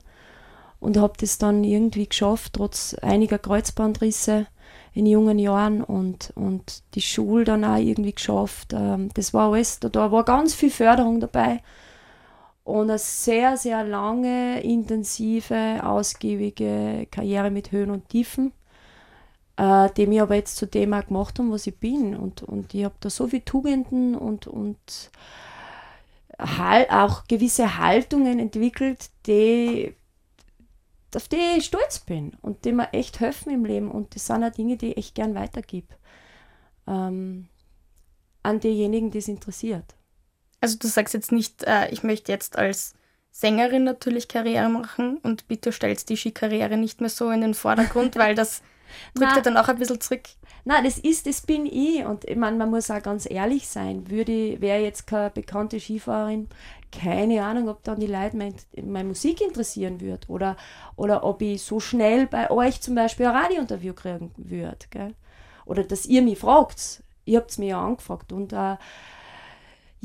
Und 0.80 0.98
habe 0.98 1.14
das 1.20 1.40
dann 1.40 1.64
irgendwie 1.64 2.08
geschafft, 2.08 2.54
trotz 2.54 2.94
einiger 3.02 3.40
Kreuzbandrisse 3.40 4.46
in 4.94 5.06
jungen 5.06 5.40
Jahren 5.40 5.84
und, 5.84 6.32
und 6.36 6.84
die 6.96 7.02
Schule 7.02 7.46
dann 7.46 7.64
auch 7.66 7.78
irgendwie 7.78 8.14
geschafft. 8.14 8.74
Ähm, 8.74 9.10
das 9.14 9.34
war 9.34 9.52
alles, 9.52 9.80
da 9.80 10.12
war 10.12 10.24
ganz 10.24 10.54
viel 10.54 10.70
Förderung 10.72 11.20
dabei. 11.20 11.62
Und 12.64 12.90
eine 12.90 13.00
sehr, 13.00 13.58
sehr 13.58 13.84
lange, 13.84 14.62
intensive, 14.62 15.82
ausgiebige 15.84 17.08
Karriere 17.12 17.52
mit 17.52 17.72
Höhen 17.72 17.92
und 17.92 18.08
Tiefen 18.10 18.54
äh, 19.58 19.90
die 19.96 20.08
mich 20.08 20.22
aber 20.22 20.36
jetzt 20.36 20.58
zu 20.58 20.66
dem 20.68 20.94
auch 20.94 21.06
gemacht 21.06 21.40
haben, 21.40 21.52
was 21.52 21.68
ich 21.68 21.78
bin. 21.78 22.16
Und, 22.16 22.44
und 22.44 22.74
ich 22.74 22.84
habe 22.84 22.96
da 23.00 23.10
so 23.10 23.28
viele 23.28 23.46
Tugenden 23.46 24.16
und, 24.16 24.48
und 24.48 25.12
auch 26.38 27.26
gewisse 27.28 27.78
Haltungen 27.78 28.40
entwickelt, 28.40 29.10
die, 29.28 29.96
auf 31.16 31.28
die 31.28 31.58
ich 31.58 31.66
stolz 31.66 32.00
bin 32.00 32.34
und 32.42 32.66
die 32.66 32.72
mir 32.72 32.92
echt 32.94 33.20
helfen 33.20 33.52
im 33.52 33.66
Leben. 33.66 33.92
Und 33.92 34.16
das 34.16 34.28
sind 34.28 34.44
auch 34.44 34.52
Dinge, 34.52 34.78
die 34.78 34.92
ich 34.92 34.98
echt 34.98 35.16
gern 35.16 35.36
weitergebe. 35.36 35.94
Ähm, 36.88 37.48
an 38.44 38.60
diejenigen, 38.60 39.12
die 39.12 39.20
es 39.20 39.28
interessiert. 39.28 39.96
Also 40.62 40.78
du 40.78 40.88
sagst 40.88 41.14
jetzt 41.14 41.32
nicht, 41.32 41.64
äh, 41.64 41.90
ich 41.90 42.04
möchte 42.04 42.32
jetzt 42.32 42.58
als 42.58 42.94
Sängerin 43.32 43.84
natürlich 43.84 44.28
Karriere 44.28 44.70
machen 44.70 45.18
und 45.18 45.48
bitte 45.48 45.72
stellst 45.72 46.10
die 46.10 46.18
Skikarriere 46.18 46.78
nicht 46.78 47.02
mehr 47.02 47.10
so 47.10 47.32
in 47.32 47.42
den 47.42 47.54
Vordergrund, 47.54 48.16
weil 48.16 48.36
das 48.36 48.62
drückt 49.14 49.38
er 49.38 49.42
dann 49.42 49.58
auch 49.58 49.68
ein 49.68 49.78
bisschen 49.78 50.00
zurück. 50.00 50.24
Nein, 50.66 50.84
das 50.84 50.98
ist, 50.98 51.28
das 51.28 51.42
bin 51.42 51.66
ich. 51.66 52.06
Und 52.06 52.26
ich 52.26 52.36
meine, 52.36 52.58
man 52.58 52.70
muss 52.70 52.90
auch 52.90 53.02
ganz 53.02 53.30
ehrlich 53.30 53.68
sein. 53.68 54.10
Würde, 54.10 54.62
wäre 54.62 54.82
jetzt 54.82 55.08
keine 55.08 55.30
bekannte 55.30 55.80
Skifahrerin, 55.80 56.48
keine 56.92 57.44
Ahnung, 57.44 57.70
ob 57.70 57.84
dann 57.84 58.00
die 58.00 58.08
Leute 58.08 58.38
mein, 58.38 58.56
meine 58.82 59.10
Musik 59.10 59.42
interessieren 59.42 60.00
würde. 60.00 60.28
Oder, 60.28 60.56
oder 60.96 61.24
ob 61.24 61.42
ich 61.42 61.62
so 61.64 61.80
schnell 61.80 62.28
bei 62.28 62.50
euch 62.50 62.82
zum 62.82 62.96
Beispiel 62.96 63.26
ein 63.26 63.36
Radiointerview 63.36 63.94
kriegen 63.94 64.32
würde. 64.38 65.14
Oder 65.66 65.84
dass 65.84 66.06
ihr 66.06 66.22
mich 66.22 66.40
fragt. 66.40 67.04
Ihr 67.26 67.40
habt 67.40 67.52
es 67.52 67.58
mir 67.58 67.70
ja 67.70 67.86
angefragt. 67.86 68.32
Und 68.32 68.54
äh, 68.54 68.76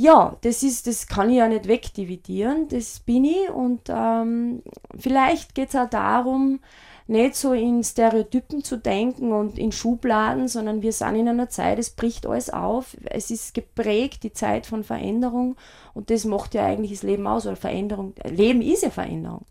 ja, 0.01 0.37
das 0.43 0.63
ist, 0.63 0.87
das 0.87 1.09
kann 1.09 1.29
ich 1.29 1.39
ja 1.39 1.49
nicht 1.49 1.67
wegdividieren, 1.67 2.69
das 2.69 3.01
bin 3.01 3.25
ich. 3.25 3.51
Und 3.51 3.83
ähm, 3.89 4.63
vielleicht 4.97 5.57
geht 5.57 5.71
es 5.71 5.77
auch 5.77 5.91
darum, 5.91 6.61
nicht 7.09 7.37
so 7.37 7.55
in 7.55 7.83
Stereotypen 7.83 8.63
zu 8.63 8.77
denken 8.77 9.33
und 9.33 9.59
in 9.59 9.73
Schubladen, 9.73 10.47
sondern 10.47 10.83
wir 10.83 10.93
sind 10.93 11.17
in 11.17 11.29
einer 11.29 11.49
Zeit, 11.49 11.79
es 11.79 11.91
bricht 11.91 12.27
alles 12.27 12.51
auf, 12.51 12.97
es 13.07 13.31
ist 13.31 13.55
geprägt, 13.55 14.23
die 14.23 14.33
Zeit 14.33 14.67
von 14.67 14.85
Veränderung 14.85 15.57
und 15.95 16.11
das 16.11 16.25
macht 16.25 16.55
ja 16.55 16.67
eigentlich 16.67 16.93
das 16.93 17.03
Leben 17.03 17.27
aus, 17.27 17.47
oder 17.47 17.57
Veränderung, 17.57 18.13
Leben 18.25 18.61
ist 18.61 18.83
ja 18.83 18.91
Veränderung. 18.91 19.47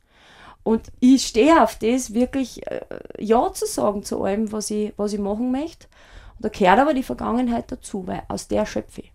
Und 0.64 0.84
ich 1.00 1.26
stehe 1.26 1.64
auf 1.64 1.80
das, 1.80 2.14
wirklich 2.14 2.68
äh, 2.68 2.82
Ja 3.20 3.52
zu 3.54 3.66
sagen 3.66 4.04
zu 4.04 4.22
allem, 4.22 4.52
was 4.52 4.70
ich, 4.70 4.94
was 4.98 5.14
ich 5.14 5.20
machen 5.20 5.50
möchte. 5.52 5.88
Und 6.36 6.46
da 6.46 6.50
gehört 6.50 6.80
aber 6.80 6.94
die 6.94 7.04
Vergangenheit 7.04 7.72
dazu, 7.72 8.06
weil 8.06 8.24
aus 8.28 8.50
der 8.50 8.66
schöpfe 8.66 9.02
ich. 9.02 9.12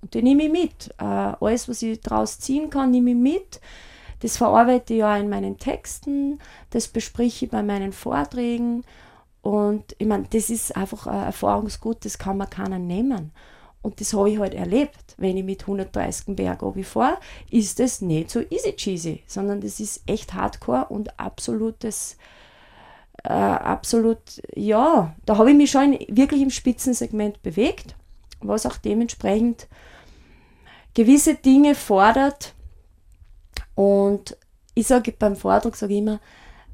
Und 0.00 0.14
die 0.14 0.22
nehme 0.22 0.44
ich 0.44 0.50
mit. 0.50 0.94
Äh, 0.98 1.04
alles, 1.04 1.68
was 1.68 1.82
ich 1.82 2.00
daraus 2.00 2.38
ziehen 2.38 2.70
kann, 2.70 2.90
nehme 2.90 3.10
ich 3.10 3.16
mit. 3.16 3.60
Das 4.24 4.38
verarbeite 4.38 4.94
ich 4.94 5.00
ja 5.00 5.18
in 5.18 5.28
meinen 5.28 5.58
Texten, 5.58 6.38
das 6.70 6.88
bespreche 6.88 7.44
ich 7.44 7.50
bei 7.50 7.62
meinen 7.62 7.92
Vorträgen. 7.92 8.82
Und 9.42 9.94
ich 9.98 10.06
meine, 10.06 10.24
das 10.30 10.48
ist 10.48 10.74
einfach 10.74 11.06
ein 11.06 11.24
Erfahrungsgut, 11.24 12.06
das 12.06 12.16
kann 12.16 12.38
man 12.38 12.48
keiner 12.48 12.78
nehmen. 12.78 13.32
Und 13.82 14.00
das 14.00 14.14
habe 14.14 14.30
ich 14.30 14.38
halt 14.38 14.54
erlebt. 14.54 15.14
Wenn 15.18 15.36
ich 15.36 15.44
mit 15.44 15.60
130 15.60 16.34
Berg 16.36 16.62
fahre, 16.84 17.18
ist 17.50 17.78
das 17.78 18.00
nicht 18.00 18.30
so 18.30 18.40
easy 18.48 18.72
cheesy, 18.74 19.22
sondern 19.26 19.60
das 19.60 19.78
ist 19.78 20.00
echt 20.06 20.32
hardcore 20.32 20.86
und 20.86 21.20
absolutes, 21.20 22.16
äh, 23.24 23.28
absolut, 23.28 24.40
ja, 24.56 25.14
da 25.26 25.36
habe 25.36 25.50
ich 25.50 25.56
mich 25.58 25.70
schon 25.70 25.98
wirklich 26.08 26.40
im 26.40 26.48
Spitzensegment 26.48 27.42
bewegt, 27.42 27.94
was 28.40 28.64
auch 28.64 28.78
dementsprechend 28.78 29.68
gewisse 30.94 31.34
Dinge 31.34 31.74
fordert. 31.74 32.53
Und 33.74 34.36
ich 34.74 34.86
sage 34.86 35.12
beim 35.18 35.36
Vortrag, 35.36 35.76
sage 35.76 35.96
immer, 35.96 36.20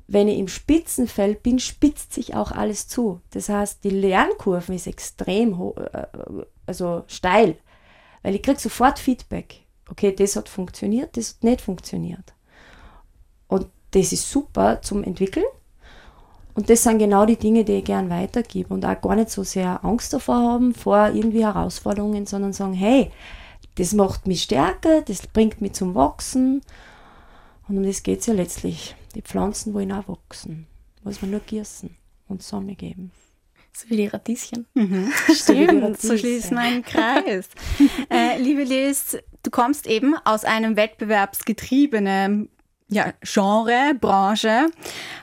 wenn 0.06 0.26
ich 0.26 0.38
im 0.38 0.48
Spitzenfeld 0.48 1.42
bin, 1.42 1.60
spitzt 1.60 2.14
sich 2.14 2.34
auch 2.34 2.50
alles 2.50 2.88
zu. 2.88 3.20
Das 3.30 3.48
heißt, 3.48 3.84
die 3.84 3.90
Lernkurve 3.90 4.74
ist 4.74 4.88
extrem 4.88 5.52
äh, 5.76 6.06
also 6.66 7.04
steil, 7.06 7.56
weil 8.22 8.34
ich 8.34 8.42
kriege 8.42 8.58
sofort 8.58 8.98
Feedback. 8.98 9.60
Okay, 9.88 10.14
das 10.14 10.36
hat 10.36 10.48
funktioniert, 10.48 11.16
das 11.16 11.34
hat 11.34 11.44
nicht 11.44 11.60
funktioniert. 11.60 12.34
Und 13.46 13.66
das 13.92 14.12
ist 14.12 14.30
super 14.30 14.82
zum 14.82 15.04
Entwickeln. 15.04 15.46
Und 16.54 16.68
das 16.68 16.82
sind 16.82 16.98
genau 16.98 17.24
die 17.24 17.36
Dinge, 17.36 17.64
die 17.64 17.74
ich 17.74 17.84
gern 17.84 18.10
weitergebe 18.10 18.74
und 18.74 18.84
auch 18.84 19.00
gar 19.00 19.14
nicht 19.14 19.30
so 19.30 19.44
sehr 19.44 19.84
Angst 19.84 20.12
davor 20.12 20.36
haben, 20.36 20.74
vor 20.74 21.08
irgendwie 21.08 21.44
Herausforderungen, 21.44 22.26
sondern 22.26 22.52
sagen, 22.52 22.74
hey, 22.74 23.10
das 23.76 23.92
macht 23.92 24.26
mich 24.26 24.42
stärker, 24.42 25.02
das 25.02 25.26
bringt 25.26 25.60
mich 25.60 25.74
zum 25.74 25.94
Wachsen. 25.94 26.62
Und 27.70 27.76
um 27.76 27.84
das 27.84 28.02
geht 28.02 28.18
es 28.18 28.26
ja 28.26 28.34
letztlich. 28.34 28.96
Die 29.14 29.22
Pflanzen 29.22 29.72
wollen 29.74 29.92
auch 29.92 30.08
wachsen. 30.08 30.66
Muss 31.04 31.22
man 31.22 31.30
nur 31.30 31.38
gießen 31.38 31.96
und 32.26 32.42
Sonne 32.42 32.74
geben. 32.74 33.12
So 33.72 33.88
wie 33.88 33.96
die 33.96 34.06
Radieschen. 34.08 34.66
Mhm. 34.74 35.12
Stimmt, 35.32 36.00
so 36.00 36.18
schließt 36.18 36.50
mein 36.50 36.82
Kreis. 36.82 37.48
äh, 38.10 38.36
liebe 38.38 38.64
Liz, 38.64 39.16
du 39.44 39.50
kommst 39.52 39.86
eben 39.86 40.16
aus 40.24 40.44
einem 40.44 40.74
wettbewerbsgetriebenen 40.74 42.48
ja, 42.88 43.12
Genre, 43.20 43.94
Branche. 44.00 44.66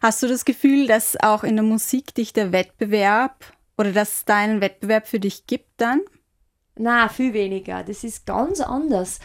Hast 0.01 0.23
du 0.23 0.27
das 0.27 0.45
Gefühl, 0.45 0.87
dass 0.87 1.21
auch 1.21 1.43
in 1.43 1.57
der 1.57 1.65
Musik 1.65 2.15
dich 2.15 2.31
der 2.31 2.53
Wettbewerb 2.53 3.43
oder 3.77 3.91
dass 3.91 4.19
es 4.19 4.25
da 4.25 4.37
einen 4.37 4.61
Wettbewerb 4.61 5.05
für 5.05 5.19
dich 5.19 5.47
gibt 5.47 5.81
dann? 5.81 5.99
Na, 6.77 7.09
viel 7.09 7.33
weniger. 7.33 7.83
Das 7.83 8.05
ist 8.05 8.25
ganz 8.25 8.61
anders. 8.61 9.19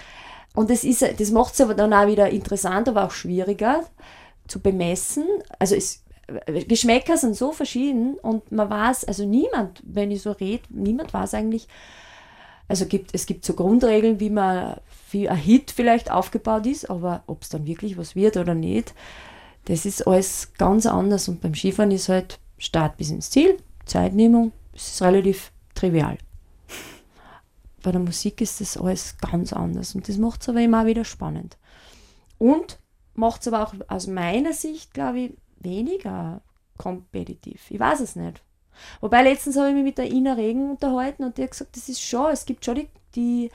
Und 0.54 0.70
das, 0.70 0.82
das 0.82 1.30
macht 1.30 1.54
es 1.54 1.60
aber 1.60 1.74
dann 1.74 1.94
auch 1.94 2.06
wieder 2.06 2.30
interessant, 2.30 2.88
aber 2.88 3.04
auch 3.04 3.10
schwieriger 3.10 3.84
zu 4.46 4.60
bemessen. 4.60 5.24
Also 5.58 5.74
es, 5.74 6.02
Geschmäcker 6.68 7.16
sind 7.16 7.36
so 7.36 7.52
verschieden 7.52 8.14
und 8.14 8.52
man 8.52 8.70
weiß, 8.70 9.04
also 9.04 9.24
niemand, 9.26 9.82
wenn 9.84 10.10
ich 10.10 10.22
so 10.22 10.32
rede, 10.32 10.62
niemand 10.70 11.12
weiß 11.12 11.34
eigentlich, 11.34 11.68
also 12.68 12.86
gibt, 12.86 13.14
es 13.14 13.26
gibt 13.26 13.44
so 13.44 13.54
Grundregeln, 13.54 14.20
wie 14.20 14.30
man 14.30 14.76
wie 15.10 15.28
ein 15.28 15.36
Hit 15.36 15.70
vielleicht 15.70 16.10
aufgebaut 16.10 16.66
ist, 16.66 16.88
aber 16.88 17.22
ob 17.26 17.42
es 17.42 17.50
dann 17.50 17.66
wirklich 17.66 17.98
was 17.98 18.16
wird 18.16 18.36
oder 18.36 18.54
nicht, 18.54 18.94
das 19.66 19.84
ist 19.84 20.06
alles 20.06 20.52
ganz 20.56 20.86
anders. 20.86 21.28
Und 21.28 21.40
beim 21.40 21.54
Skifahren 21.54 21.90
ist 21.90 22.08
halt 22.08 22.38
Start 22.58 22.96
bis 22.96 23.10
ins 23.10 23.30
Ziel, 23.30 23.58
Zeitnehmung, 23.84 24.52
es 24.74 24.88
ist 24.88 25.02
relativ 25.02 25.52
trivial. 25.74 26.16
Bei 27.82 27.92
der 27.92 28.00
Musik 28.00 28.40
ist 28.40 28.60
das 28.60 28.76
alles 28.76 29.16
ganz 29.18 29.52
anders 29.52 29.94
und 29.94 30.08
das 30.08 30.18
macht 30.18 30.42
es 30.42 30.48
aber 30.48 30.60
immer 30.60 30.86
wieder 30.86 31.04
spannend. 31.04 31.56
Und 32.38 32.78
macht 33.14 33.42
es 33.42 33.48
aber 33.48 33.66
auch 33.66 33.74
aus 33.88 34.06
meiner 34.06 34.52
Sicht, 34.52 34.94
glaube 34.94 35.20
ich, 35.20 35.36
weniger 35.58 36.42
kompetitiv. 36.78 37.70
Ich 37.70 37.78
weiß 37.78 38.00
es 38.00 38.16
nicht. 38.16 38.42
Wobei 39.00 39.22
letztens 39.22 39.56
habe 39.56 39.68
ich 39.68 39.74
mich 39.74 39.84
mit 39.84 39.98
der 39.98 40.10
Ina 40.10 40.32
Regen 40.34 40.70
unterhalten 40.70 41.24
und 41.24 41.36
die 41.36 41.42
hat 41.42 41.50
gesagt, 41.50 41.76
das 41.76 41.88
ist 41.88 42.02
schon, 42.02 42.30
es 42.30 42.46
gibt 42.46 42.64
schon 42.64 42.76
die, 42.76 42.88
die 43.14 43.50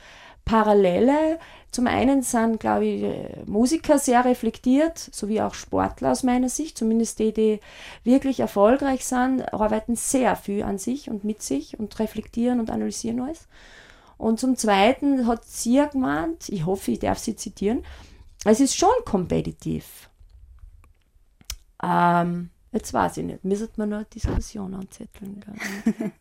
Parallele. 0.45 1.39
Zum 1.71 1.87
einen 1.87 2.21
sind, 2.21 2.59
glaube 2.59 2.85
ich, 2.85 3.47
Musiker 3.47 3.99
sehr 3.99 4.23
reflektiert, 4.23 4.97
sowie 4.97 5.41
auch 5.41 5.53
Sportler 5.53 6.11
aus 6.11 6.23
meiner 6.23 6.49
Sicht, 6.49 6.77
zumindest 6.77 7.19
die, 7.19 7.33
die 7.33 7.59
wirklich 8.03 8.39
erfolgreich 8.39 9.05
sind, 9.05 9.41
arbeiten 9.53 9.95
sehr 9.95 10.35
viel 10.35 10.63
an 10.63 10.77
sich 10.77 11.09
und 11.09 11.23
mit 11.23 11.41
sich 11.41 11.77
und 11.77 11.97
reflektieren 11.99 12.59
und 12.59 12.69
analysieren 12.69 13.19
alles. 13.19 13.47
Und 14.17 14.39
zum 14.39 14.55
Zweiten 14.55 15.27
hat 15.27 15.45
sie 15.45 15.83
gemeint, 15.91 16.49
ich 16.49 16.65
hoffe, 16.65 16.91
ich 16.91 16.99
darf 16.99 17.19
sie 17.19 17.35
zitieren, 17.35 17.83
es 18.45 18.59
ist 18.59 18.75
schon 18.75 18.89
kompetitiv. 19.05 20.09
Ähm, 21.83 22.49
jetzt 22.71 22.93
weiß 22.93 23.17
ich 23.17 23.25
nicht, 23.25 23.43
müsste 23.43 23.69
man 23.77 23.89
noch 23.89 23.97
eine 23.97 24.05
Diskussion 24.05 24.73
anzetteln. 24.73 25.43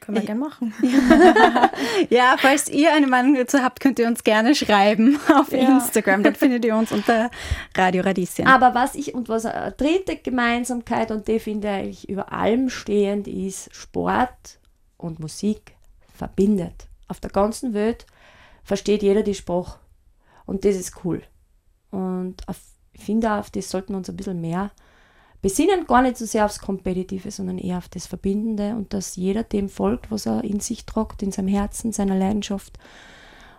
Können 0.00 0.18
wir 0.18 0.24
gerne 0.24 0.40
machen. 0.40 0.72
ja, 2.10 2.36
falls 2.38 2.68
ihr 2.68 2.92
eine 2.92 3.08
Meinung 3.08 3.34
dazu 3.34 3.58
habt, 3.58 3.80
könnt 3.80 3.98
ihr 3.98 4.06
uns 4.06 4.22
gerne 4.22 4.54
schreiben 4.54 5.18
auf 5.34 5.50
ja. 5.50 5.78
Instagram. 5.78 6.22
Dort 6.22 6.36
findet 6.36 6.64
ihr 6.64 6.76
uns 6.76 6.92
unter 6.92 7.28
Radio 7.74 8.02
Radieschen. 8.04 8.46
Aber 8.46 8.72
was 8.74 8.94
ich 8.94 9.14
und 9.14 9.28
was 9.28 9.46
eine 9.46 9.72
dritte 9.72 10.16
Gemeinsamkeit 10.16 11.10
und 11.10 11.26
die 11.26 11.40
finde 11.40 11.80
ich 11.80 12.08
über 12.08 12.32
allem 12.32 12.68
stehend 12.70 13.26
ist, 13.26 13.74
Sport 13.74 14.60
und 14.96 15.18
Musik 15.18 15.74
verbindet. 16.14 16.85
Auf 17.08 17.20
der 17.20 17.30
ganzen 17.30 17.74
Welt 17.74 18.06
versteht 18.64 19.02
jeder 19.02 19.22
die 19.22 19.34
Sprache. 19.34 19.78
Und 20.44 20.64
das 20.64 20.76
ist 20.76 21.04
cool. 21.04 21.22
Und 21.90 22.46
auf, 22.48 22.58
ich 22.92 23.04
finde 23.04 23.32
auch, 23.32 23.38
auf 23.38 23.50
das 23.50 23.70
sollten 23.70 23.92
wir 23.92 23.98
uns 23.98 24.10
ein 24.10 24.16
bisschen 24.16 24.40
mehr 24.40 24.70
besinnen 25.46 25.86
gar 25.86 26.02
nicht 26.02 26.16
so 26.16 26.26
sehr 26.26 26.44
aufs 26.44 26.58
Kompetitive, 26.58 27.30
sondern 27.30 27.58
eher 27.58 27.78
auf 27.78 27.88
das 27.88 28.08
Verbindende 28.08 28.74
und 28.74 28.92
dass 28.92 29.14
jeder 29.14 29.44
dem 29.44 29.68
folgt, 29.68 30.10
was 30.10 30.26
er 30.26 30.42
in 30.42 30.58
sich 30.58 30.86
tragt, 30.86 31.22
in 31.22 31.30
seinem 31.30 31.46
Herzen, 31.46 31.92
seiner 31.92 32.16
Leidenschaft. 32.16 32.78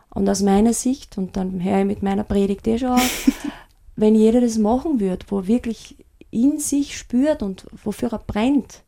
Und 0.09 0.27
aus 0.27 0.41
meiner 0.41 0.73
Sicht, 0.73 1.17
und 1.17 1.37
dann 1.37 1.63
höre 1.63 1.79
ich 1.79 1.85
mit 1.85 2.03
meiner 2.03 2.25
Predigt 2.25 2.67
eh 2.67 2.77
schon 2.77 2.89
auf, 2.89 3.31
wenn 3.95 4.15
jeder 4.15 4.41
das 4.41 4.57
machen 4.57 4.99
würde, 4.99 5.25
wo 5.29 5.39
er 5.39 5.47
wirklich 5.47 5.95
in 6.29 6.59
sich 6.59 6.97
spürt 6.97 7.41
und 7.41 7.65
wofür 7.71 8.11
er 8.11 8.19
brennt, 8.19 8.83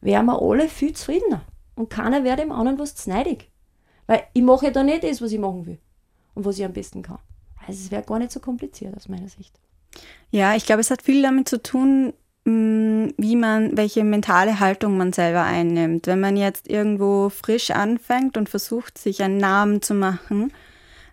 wären 0.00 0.24
wir 0.24 0.40
alle 0.40 0.68
viel 0.68 0.94
zufriedener. 0.94 1.42
Und 1.74 1.90
keiner 1.90 2.24
wäre 2.24 2.38
dem 2.38 2.50
anderen 2.50 2.78
was 2.78 2.94
zneidig. 2.94 3.50
Weil 4.08 4.24
ich 4.32 4.42
mache 4.42 4.66
ja 4.66 4.72
da 4.72 4.82
nicht 4.82 5.04
das, 5.04 5.22
was 5.22 5.30
ich 5.30 5.38
machen 5.38 5.64
will 5.66 5.78
und 6.34 6.44
was 6.44 6.58
ich 6.58 6.64
am 6.64 6.72
besten 6.72 7.02
kann. 7.02 7.20
Also 7.64 7.84
es 7.84 7.90
wäre 7.92 8.02
gar 8.02 8.18
nicht 8.18 8.32
so 8.32 8.40
kompliziert 8.40 8.96
aus 8.96 9.08
meiner 9.08 9.28
Sicht. 9.28 9.54
Ja, 10.32 10.56
ich 10.56 10.66
glaube, 10.66 10.80
es 10.80 10.90
hat 10.90 11.02
viel 11.02 11.22
damit 11.22 11.48
zu 11.48 11.62
tun, 11.62 12.12
Mm, 12.48 13.10
wie 13.18 13.36
man, 13.36 13.76
welche 13.76 14.04
mentale 14.04 14.58
Haltung 14.58 14.96
man 14.96 15.12
selber 15.12 15.42
einnimmt. 15.42 16.06
Wenn 16.06 16.20
man 16.20 16.34
jetzt 16.34 16.70
irgendwo 16.70 17.28
frisch 17.28 17.70
anfängt 17.70 18.38
und 18.38 18.48
versucht, 18.48 18.96
sich 18.96 19.22
einen 19.22 19.36
Namen 19.36 19.82
zu 19.82 19.92
machen 19.92 20.50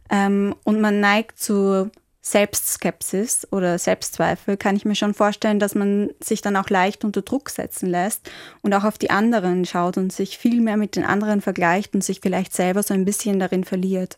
ähm, 0.10 0.56
und 0.64 0.80
man 0.80 1.02
neigt 1.02 1.38
zu 1.38 1.92
Selbstskepsis 2.26 3.48
oder 3.52 3.78
Selbstzweifel, 3.78 4.58
kann 4.58 4.76
ich 4.76 4.84
mir 4.84 4.96
schon 4.96 5.14
vorstellen, 5.14 5.60
dass 5.60 5.76
man 5.76 6.10
sich 6.20 6.42
dann 6.42 6.56
auch 6.56 6.72
leicht 6.72 7.06
unter 7.06 7.22
Druck 7.22 7.52
setzen 7.52 7.88
lässt 7.88 8.32
und 8.64 8.74
auch 8.74 8.84
auf 8.84 8.98
die 8.98 9.12
anderen 9.12 9.64
schaut 9.64 9.96
und 9.98 10.12
sich 10.12 10.40
viel 10.40 10.60
mehr 10.60 10.76
mit 10.76 10.96
den 10.96 11.06
anderen 11.06 11.40
vergleicht 11.42 11.94
und 11.94 12.04
sich 12.04 12.22
vielleicht 12.22 12.54
selber 12.54 12.82
so 12.82 12.96
ein 12.96 13.06
bisschen 13.06 13.40
darin 13.40 13.64
verliert. 13.64 14.18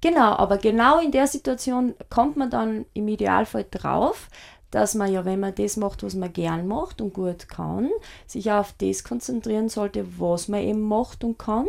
Genau, 0.00 0.32
aber 0.32 0.58
genau 0.58 0.98
in 0.98 1.12
der 1.12 1.28
Situation 1.28 1.94
kommt 2.10 2.36
man 2.36 2.50
dann 2.50 2.86
im 2.92 3.06
Idealfall 3.06 3.64
drauf, 3.70 4.28
dass 4.72 4.96
man 4.96 5.12
ja, 5.12 5.24
wenn 5.24 5.38
man 5.38 5.54
das 5.54 5.76
macht, 5.76 6.02
was 6.02 6.16
man 6.16 6.32
gern 6.32 6.66
macht 6.66 7.00
und 7.00 7.14
gut 7.14 7.48
kann, 7.48 7.88
sich 8.26 8.50
auf 8.50 8.74
das 8.78 9.04
konzentrieren 9.04 9.68
sollte, 9.68 10.18
was 10.18 10.48
man 10.48 10.60
eben 10.60 10.80
macht 10.80 11.22
und 11.22 11.38
kann 11.38 11.68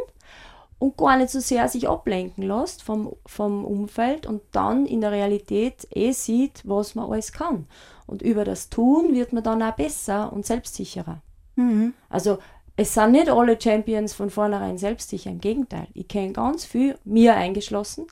und 0.77 0.98
gar 0.98 1.17
nicht 1.17 1.29
so 1.29 1.39
sehr 1.39 1.67
sich 1.67 1.88
ablenken 1.88 2.44
lässt 2.44 2.84
vom, 2.84 3.15
vom 3.25 3.65
Umfeld 3.65 4.25
und 4.25 4.41
dann 4.51 4.86
in 4.86 5.01
der 5.01 5.12
Realität 5.12 5.88
eh 5.91 6.12
sieht, 6.12 6.62
was 6.65 6.96
man 6.96 7.10
alles 7.10 7.32
kann. 7.32 7.67
Und 8.08 8.22
über 8.22 8.44
das 8.44 8.70
Tun 8.70 9.13
wird 9.13 9.34
man 9.34 9.44
dann 9.44 9.63
auch 9.63 9.75
besser 9.75 10.32
und 10.34 10.46
selbstsicherer. 10.46 11.22
Mhm. 11.55 11.94
Also 12.10 12.38
es 12.75 12.94
sind 12.94 13.13
nicht 13.13 13.29
alle 13.29 13.60
Champions 13.60 14.13
von 14.13 14.29
vornherein 14.29 14.77
selbstsicher, 14.77 15.29
im 15.29 15.39
Gegenteil. 15.39 15.88
Ich 15.94 16.08
kenne 16.08 16.34
ganz 16.34 16.65
viel, 16.65 17.00
mir 17.05 17.36
eingeschlossen, 17.36 18.08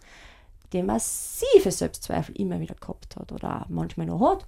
der 0.72 0.84
massive 0.84 1.72
Selbstzweifel 1.72 2.36
immer 2.38 2.60
wieder 2.60 2.76
gehabt 2.76 3.18
hat 3.18 3.32
oder 3.32 3.62
auch 3.62 3.70
manchmal 3.70 4.08
noch 4.08 4.22
hat. 4.22 4.48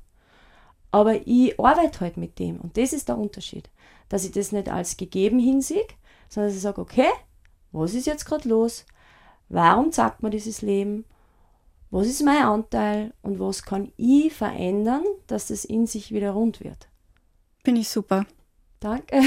Aber 0.92 1.28
ich 1.28 1.60
arbeite 1.60 2.00
halt 2.00 2.16
mit 2.16 2.40
dem 2.40 2.62
und 2.62 2.78
das 2.78 2.94
ist 2.94 3.10
der 3.10 3.18
Unterschied. 3.18 3.70
Dass 4.08 4.24
ich 4.24 4.32
das 4.32 4.54
nicht 4.54 4.70
als 4.70 4.96
gegeben 4.96 5.40
hinsehe, 5.40 5.86
sondern 6.30 6.50
dass 6.50 6.56
ich 6.56 6.62
sage, 6.62 6.80
okay, 6.80 7.10
was 7.72 7.94
ist 7.94 8.08
jetzt 8.08 8.26
gerade 8.26 8.48
los? 8.48 8.86
Warum 9.50 9.92
zeigt 9.92 10.24
mir 10.24 10.30
dieses 10.30 10.62
Leben? 10.62 11.06
Was 11.92 12.08
ist 12.08 12.24
mein 12.24 12.44
Anteil 12.44 13.14
und 13.22 13.40
was 13.40 13.64
kann 13.64 13.92
ich 13.96 14.34
verändern, 14.34 15.04
dass 15.28 15.48
das 15.48 15.66
in 15.66 15.88
sich 15.88 16.12
wieder 16.12 16.32
rund 16.32 16.62
wird? 16.62 16.88
Finde 17.64 17.82
ich 17.82 17.90
super. 17.90 18.26
Danke. 18.80 19.20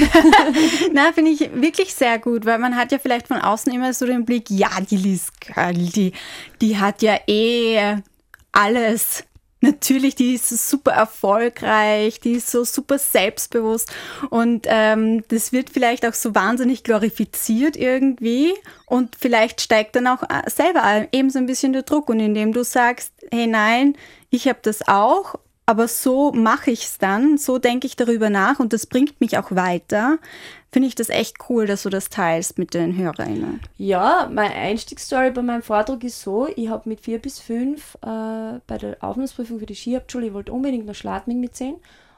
Na, 0.93 1.11
finde 1.11 1.31
ich 1.31 1.51
wirklich 1.53 1.93
sehr 1.93 2.19
gut, 2.19 2.45
weil 2.45 2.59
man 2.59 2.75
hat 2.75 2.91
ja 2.91 2.99
vielleicht 2.99 3.27
von 3.27 3.41
außen 3.41 3.73
immer 3.73 3.93
so 3.93 4.05
den 4.05 4.23
Blick, 4.23 4.49
ja, 4.49 4.69
die 4.89 4.97
Liz 4.97 5.31
Girl, 5.39 5.73
die, 5.73 6.13
die 6.61 6.77
hat 6.77 7.01
ja 7.01 7.19
eh 7.27 7.97
alles 8.51 9.23
Natürlich, 9.61 10.15
die 10.15 10.35
ist 10.35 10.49
super 10.49 10.91
erfolgreich, 10.91 12.21
die 12.21 12.33
ist 12.33 12.49
so 12.49 12.63
super 12.63 12.97
selbstbewusst. 12.97 13.91
Und 14.29 14.65
ähm, 14.69 15.25
das 15.27 15.51
wird 15.51 15.69
vielleicht 15.69 16.05
auch 16.05 16.13
so 16.13 16.33
wahnsinnig 16.33 16.83
glorifiziert 16.85 17.75
irgendwie. 17.75 18.53
Und 18.85 19.17
vielleicht 19.17 19.59
steigt 19.59 19.97
dann 19.97 20.07
auch 20.07 20.23
äh, 20.23 20.49
selber 20.49 21.07
eben 21.11 21.29
so 21.29 21.39
ein 21.39 21.45
bisschen 21.45 21.73
der 21.73 21.83
Druck. 21.83 22.09
Und 22.09 22.21
indem 22.21 22.53
du 22.53 22.63
sagst, 22.63 23.11
hey 23.31 23.47
nein, 23.47 23.97
ich 24.29 24.47
habe 24.47 24.59
das 24.61 24.87
auch, 24.87 25.35
aber 25.69 25.87
so 25.87 26.31
mache 26.31 26.71
ich 26.71 26.85
es 26.85 26.97
dann, 26.97 27.37
so 27.37 27.59
denke 27.59 27.85
ich 27.85 27.95
darüber 27.95 28.31
nach 28.31 28.59
und 28.59 28.73
das 28.73 28.87
bringt 28.87 29.21
mich 29.21 29.37
auch 29.37 29.51
weiter, 29.51 30.17
finde 30.71 30.87
ich 30.87 30.95
das 30.95 31.09
echt 31.09 31.37
cool, 31.47 31.67
dass 31.67 31.83
du 31.83 31.91
das 31.91 32.09
teilst 32.09 32.57
mit 32.57 32.73
den 32.73 32.97
HörerInnen. 32.97 33.59
Ja, 33.77 34.27
meine 34.33 34.55
Einstiegsstory 34.55 35.29
bei 35.29 35.43
meinem 35.43 35.61
Vortrag 35.61 36.03
ist 36.03 36.21
so, 36.21 36.47
ich 36.55 36.69
habe 36.69 36.89
mit 36.89 37.01
vier 37.01 37.19
bis 37.19 37.39
fünf 37.39 37.93
äh, 38.01 38.59
bei 38.65 38.79
der 38.79 38.97
Aufnahmeprüfung 39.01 39.59
für 39.59 39.67
die 39.67 39.75
Skiabschule, 39.75 40.25
ich 40.25 40.33
wollte 40.33 40.51
unbedingt 40.53 40.87
nach 40.87 40.95
Schladming 40.95 41.39
mitsehen 41.39 41.75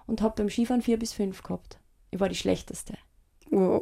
und 0.08 0.22
habe 0.22 0.36
beim 0.38 0.50
Skifahren 0.50 0.82
vier 0.82 0.98
bis 0.98 1.12
fünf 1.12 1.44
gehabt. 1.44 1.78
Ich 2.10 2.22
war 2.22 2.30
die 2.30 2.36
Schlechteste. 2.36 2.94
Wow. 3.50 3.82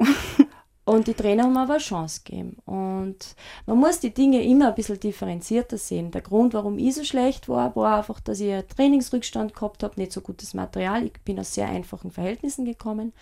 Und 0.89 1.05
die 1.05 1.13
Trainer 1.13 1.43
haben 1.43 1.55
aber 1.55 1.73
eine 1.73 1.83
Chance 1.83 2.21
gegeben. 2.25 2.57
Und 2.65 3.35
man 3.67 3.77
muss 3.77 3.99
die 3.99 4.11
Dinge 4.11 4.41
immer 4.41 4.69
ein 4.69 4.73
bisschen 4.73 4.99
differenzierter 4.99 5.77
sehen. 5.77 6.09
Der 6.09 6.21
Grund, 6.21 6.55
warum 6.55 6.79
ich 6.79 6.95
so 6.95 7.03
schlecht 7.03 7.47
war, 7.47 7.75
war 7.75 7.97
einfach, 7.97 8.19
dass 8.19 8.39
ich 8.39 8.51
einen 8.51 8.67
Trainingsrückstand 8.67 9.53
gehabt 9.53 9.83
habe, 9.83 9.99
nicht 10.01 10.11
so 10.11 10.21
gutes 10.21 10.55
Material. 10.55 11.03
Ich 11.03 11.13
bin 11.23 11.39
aus 11.39 11.53
sehr 11.53 11.67
einfachen 11.67 12.09
Verhältnissen 12.09 12.65
gekommen 12.65 13.13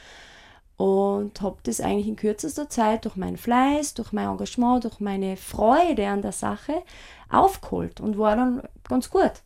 und 0.78 1.42
habe 1.42 1.58
das 1.64 1.82
eigentlich 1.82 2.08
in 2.08 2.16
kürzester 2.16 2.70
Zeit 2.70 3.04
durch 3.04 3.18
meinen 3.18 3.36
Fleiß, 3.36 3.96
durch 3.96 4.14
mein 4.14 4.30
Engagement, 4.30 4.86
durch 4.86 5.02
meine 5.02 5.36
Freude 5.36 6.08
an 6.08 6.22
der 6.22 6.32
Sache 6.32 6.84
aufgeholt 7.30 8.00
und 8.00 8.18
war 8.18 8.38
dann 8.38 8.62
ganz 8.88 9.10
gut. 9.10 9.44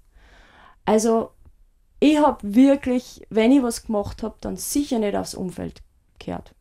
Also 0.86 1.32
ich 2.00 2.20
habe 2.20 2.38
wirklich, 2.54 3.26
wenn 3.32 3.52
ich 3.52 3.64
was 3.64 3.84
gemacht 3.88 4.22
habe, 4.22 4.36
dann 4.42 4.58
sicher 4.58 5.00
nicht 5.00 5.16
aufs 5.16 5.34
Umfeld 5.34 5.82
gehört 6.20 6.54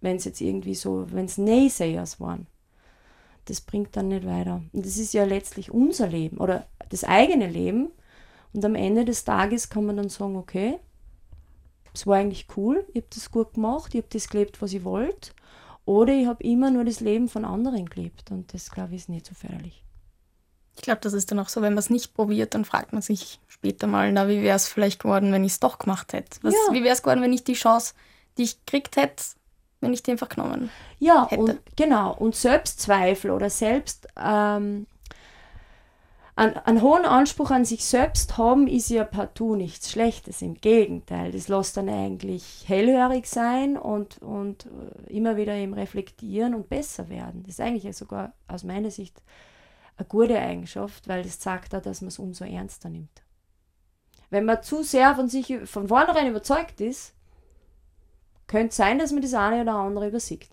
wenn 0.00 0.16
es 0.16 0.24
jetzt 0.24 0.40
irgendwie 0.40 0.74
so, 0.74 1.06
wenn 1.10 1.24
es 1.24 1.38
Naysayers 1.38 2.20
waren. 2.20 2.46
Das 3.46 3.60
bringt 3.60 3.96
dann 3.96 4.08
nicht 4.08 4.26
weiter. 4.26 4.62
Und 4.72 4.84
das 4.84 4.96
ist 4.96 5.14
ja 5.14 5.24
letztlich 5.24 5.70
unser 5.70 6.08
Leben 6.08 6.38
oder 6.38 6.66
das 6.90 7.04
eigene 7.04 7.48
Leben. 7.48 7.90
Und 8.52 8.64
am 8.64 8.74
Ende 8.74 9.04
des 9.04 9.24
Tages 9.24 9.68
kann 9.70 9.86
man 9.86 9.96
dann 9.96 10.08
sagen, 10.08 10.36
okay, 10.36 10.78
es 11.94 12.06
war 12.06 12.18
eigentlich 12.18 12.46
cool, 12.56 12.84
ich 12.90 13.02
habe 13.02 13.08
das 13.14 13.30
gut 13.30 13.54
gemacht, 13.54 13.94
ich 13.94 14.02
habe 14.02 14.08
das 14.12 14.28
gelebt, 14.28 14.60
was 14.62 14.72
ich 14.72 14.84
wollte. 14.84 15.30
Oder 15.84 16.12
ich 16.12 16.26
habe 16.26 16.44
immer 16.44 16.70
nur 16.70 16.84
das 16.84 17.00
Leben 17.00 17.28
von 17.28 17.44
anderen 17.44 17.86
gelebt. 17.86 18.30
Und 18.30 18.52
das, 18.52 18.70
glaube 18.70 18.90
ich, 18.90 19.02
ist 19.02 19.08
nicht 19.08 19.26
so 19.26 19.34
förderlich. 19.34 19.82
Ich 20.76 20.82
glaube, 20.82 21.00
das 21.00 21.12
ist 21.12 21.30
dann 21.30 21.40
auch 21.40 21.48
so, 21.48 21.60
wenn 21.60 21.72
man 21.72 21.78
es 21.78 21.90
nicht 21.90 22.14
probiert, 22.14 22.54
dann 22.54 22.64
fragt 22.64 22.92
man 22.92 23.02
sich 23.02 23.40
später 23.48 23.86
mal, 23.86 24.12
na, 24.12 24.28
wie 24.28 24.42
wäre 24.42 24.54
es 24.54 24.68
vielleicht 24.68 25.02
geworden, 25.02 25.32
wenn 25.32 25.44
ich 25.44 25.52
es 25.52 25.60
doch 25.60 25.78
gemacht 25.78 26.12
hätte? 26.12 26.38
Was, 26.42 26.54
ja. 26.54 26.72
Wie 26.72 26.84
wäre 26.84 26.94
es 26.94 27.02
geworden, 27.02 27.22
wenn 27.22 27.32
ich 27.32 27.42
die 27.42 27.54
Chance, 27.54 27.94
die 28.36 28.44
ich 28.44 28.64
gekriegt 28.64 28.96
hätte, 28.96 29.24
wenn 29.80 29.92
ich 29.92 30.02
die 30.02 30.12
einfach 30.12 30.28
genommen 30.28 30.70
ja, 30.98 31.28
hätte. 31.28 31.42
Und, 31.42 31.60
genau. 31.76 32.14
Und 32.14 32.34
Selbstzweifel 32.34 33.30
oder 33.30 33.50
selbst 33.50 34.08
ähm, 34.16 34.86
einen, 36.38 36.56
einen 36.56 36.82
hohen 36.82 37.04
Anspruch 37.04 37.50
an 37.50 37.64
sich 37.64 37.84
selbst 37.84 38.38
haben, 38.38 38.68
ist 38.68 38.90
ja 38.90 39.04
partout 39.04 39.56
nichts 39.56 39.90
Schlechtes. 39.90 40.40
Im 40.42 40.54
Gegenteil, 40.54 41.32
das 41.32 41.48
lässt 41.48 41.76
dann 41.76 41.88
eigentlich 41.88 42.64
hellhörig 42.66 43.26
sein 43.26 43.76
und, 43.76 44.18
und 44.18 44.66
äh, 44.66 45.12
immer 45.12 45.36
wieder 45.36 45.54
eben 45.54 45.74
reflektieren 45.74 46.54
und 46.54 46.68
besser 46.68 47.08
werden. 47.08 47.42
Das 47.42 47.54
ist 47.54 47.60
eigentlich 47.60 47.96
sogar 47.96 48.34
aus 48.46 48.64
meiner 48.64 48.90
Sicht 48.90 49.20
eine 49.96 50.06
gute 50.06 50.38
Eigenschaft, 50.38 51.08
weil 51.08 51.24
das 51.24 51.42
sagt 51.42 51.74
auch, 51.74 51.82
dass 51.82 52.02
man 52.02 52.08
es 52.08 52.20
umso 52.20 52.44
ernster 52.44 52.88
nimmt. 52.88 53.22
Wenn 54.30 54.44
man 54.44 54.62
zu 54.62 54.82
sehr 54.82 55.16
von 55.16 55.28
sich 55.28 55.52
von 55.64 55.88
vornherein 55.88 56.28
überzeugt 56.28 56.80
ist, 56.80 57.14
könnte 58.48 58.74
sein, 58.74 58.98
dass 58.98 59.12
man 59.12 59.22
das 59.22 59.34
eine 59.34 59.62
oder 59.62 59.74
andere 59.74 60.08
übersieht. 60.08 60.48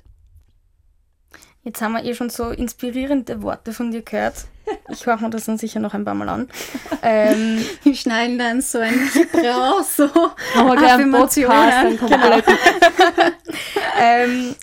Jetzt 1.64 1.82
haben 1.82 1.94
wir 1.94 2.04
eh 2.04 2.14
schon 2.14 2.30
so 2.30 2.52
inspirierende 2.52 3.42
Worte 3.42 3.74
von 3.74 3.90
dir 3.90 4.04
gehört. 4.04 4.46
Ich 4.90 5.06
höre 5.06 5.18
mir 5.18 5.32
das 5.32 5.46
dann 5.46 5.58
sicher 5.58 5.80
noch 5.80 5.96
ein 5.96 6.06
paar 6.06 6.14
Mal 6.14 6.30
an. 6.30 6.50
Ähm, 7.08 7.64
wir 7.84 7.94
schneiden 7.94 8.40
dann 8.40 8.62
so 8.62 8.80
ein 8.80 9.00
raus, 9.36 9.96
so 9.96 10.10
Aber 10.56 10.76
Affirmationen. 10.76 12.00
Genau. 12.00 12.40
ähm, 14.00 14.56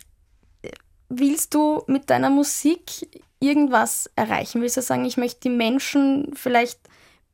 willst 1.08 1.54
du 1.54 1.84
mit 1.86 2.10
deiner 2.10 2.30
Musik 2.30 3.08
irgendwas 3.38 4.10
erreichen? 4.16 4.60
Willst 4.60 4.76
du 4.76 4.82
sagen, 4.82 5.04
ich 5.04 5.16
möchte 5.16 5.40
die 5.42 5.50
Menschen 5.50 6.32
vielleicht 6.34 6.80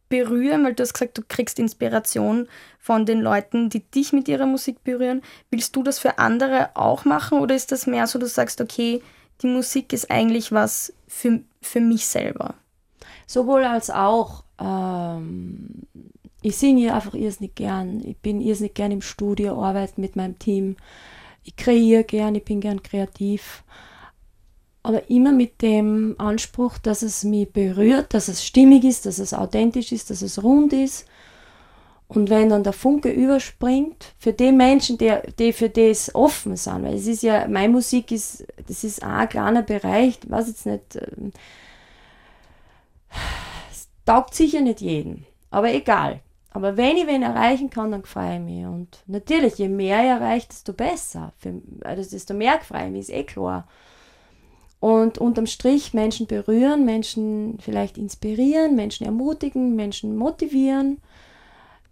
berühren? 0.08 0.64
Weil 0.64 0.74
du 0.74 0.82
hast 0.82 0.94
gesagt, 0.94 1.18
du 1.18 1.22
kriegst 1.26 1.58
Inspiration 1.58 2.48
von 2.78 3.06
den 3.06 3.20
Leuten, 3.20 3.70
die 3.70 3.80
dich 3.80 4.12
mit 4.12 4.28
ihrer 4.28 4.46
Musik 4.46 4.82
berühren. 4.84 5.22
Willst 5.50 5.74
du 5.76 5.82
das 5.82 5.98
für 5.98 6.18
andere 6.18 6.70
auch 6.74 7.04
machen 7.04 7.40
oder 7.40 7.54
ist 7.54 7.72
das 7.72 7.86
mehr 7.86 8.06
so, 8.06 8.18
du 8.18 8.26
sagst, 8.26 8.60
okay, 8.60 9.02
die 9.42 9.46
Musik 9.46 9.92
ist 9.92 10.10
eigentlich 10.10 10.52
was 10.52 10.92
für, 11.06 11.40
für 11.60 11.80
mich 11.80 12.06
selber? 12.06 12.54
Sowohl 13.26 13.64
als 13.64 13.90
auch. 13.90 14.44
Ähm, 14.60 15.82
ich 16.40 16.56
singe 16.56 16.94
einfach 16.94 17.14
irrsinnig 17.14 17.56
gern. 17.56 18.00
Ich 18.04 18.16
bin 18.18 18.40
irrsinnig 18.40 18.74
gern 18.74 18.92
im 18.92 19.02
Studio, 19.02 19.62
arbeite 19.62 20.00
mit 20.00 20.14
meinem 20.16 20.38
Team. 20.38 20.76
Ich 21.42 21.56
kreiere 21.56 22.04
gern, 22.04 22.34
ich 22.34 22.44
bin 22.44 22.60
gern 22.60 22.82
kreativ 22.82 23.64
aber 24.88 25.10
immer 25.10 25.32
mit 25.32 25.60
dem 25.60 26.14
Anspruch, 26.16 26.78
dass 26.78 27.02
es 27.02 27.22
mich 27.22 27.52
berührt, 27.52 28.14
dass 28.14 28.28
es 28.28 28.42
stimmig 28.42 28.84
ist, 28.84 29.04
dass 29.04 29.18
es 29.18 29.34
authentisch 29.34 29.92
ist, 29.92 30.08
dass 30.08 30.22
es 30.22 30.42
rund 30.42 30.72
ist. 30.72 31.06
Und 32.08 32.30
wenn 32.30 32.48
dann 32.48 32.64
der 32.64 32.72
Funke 32.72 33.10
überspringt, 33.10 34.14
für 34.18 34.32
die 34.32 34.50
Menschen, 34.50 34.96
die, 34.96 35.14
die 35.38 35.52
für 35.52 35.68
das 35.68 36.14
offen 36.14 36.56
sind, 36.56 36.84
weil 36.84 36.94
es 36.94 37.06
ist 37.06 37.22
ja, 37.22 37.46
meine 37.48 37.68
Musik 37.68 38.10
ist, 38.12 38.46
das 38.66 38.82
ist 38.82 39.02
ein 39.02 39.28
kleiner 39.28 39.60
Bereich, 39.60 40.20
ich 40.24 40.30
weiß 40.30 40.48
jetzt 40.48 40.64
nicht, 40.64 40.96
ähm, 40.96 41.32
es 43.70 43.88
taugt 44.06 44.34
sicher 44.34 44.62
nicht 44.62 44.80
jeden, 44.80 45.26
aber 45.50 45.70
egal. 45.70 46.20
Aber 46.50 46.78
wenn 46.78 46.96
ich 46.96 47.06
wen 47.06 47.22
erreichen 47.22 47.68
kann, 47.68 47.90
dann 47.90 48.04
freue 48.04 48.36
ich 48.36 48.40
mich. 48.40 48.64
Und 48.64 49.02
natürlich, 49.06 49.56
je 49.56 49.68
mehr 49.68 50.00
ich 50.00 50.08
erreiche, 50.08 50.48
desto 50.48 50.72
besser. 50.72 51.34
Für, 51.36 51.60
also 51.84 52.10
desto 52.10 52.32
mehr 52.32 52.58
freue 52.60 52.86
ich 52.86 52.92
mich, 52.92 53.00
ist 53.00 53.10
eh 53.10 53.24
klar 53.24 53.68
und 54.80 55.18
unterm 55.18 55.46
Strich 55.46 55.92
Menschen 55.92 56.26
berühren, 56.26 56.84
Menschen 56.84 57.58
vielleicht 57.60 57.98
inspirieren, 57.98 58.76
Menschen 58.76 59.06
ermutigen, 59.06 59.74
Menschen 59.74 60.16
motivieren. 60.16 60.98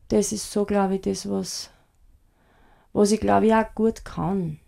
Das 0.08 0.32
ist 0.32 0.52
so, 0.52 0.64
glaube 0.64 0.96
ich, 0.96 1.00
das, 1.00 1.28
was, 1.28 1.70
was 2.92 3.10
ich, 3.10 3.20
glaube 3.20 3.46
ich, 3.46 3.54
auch 3.54 3.74
gut 3.74 4.04
kann. 4.04 4.60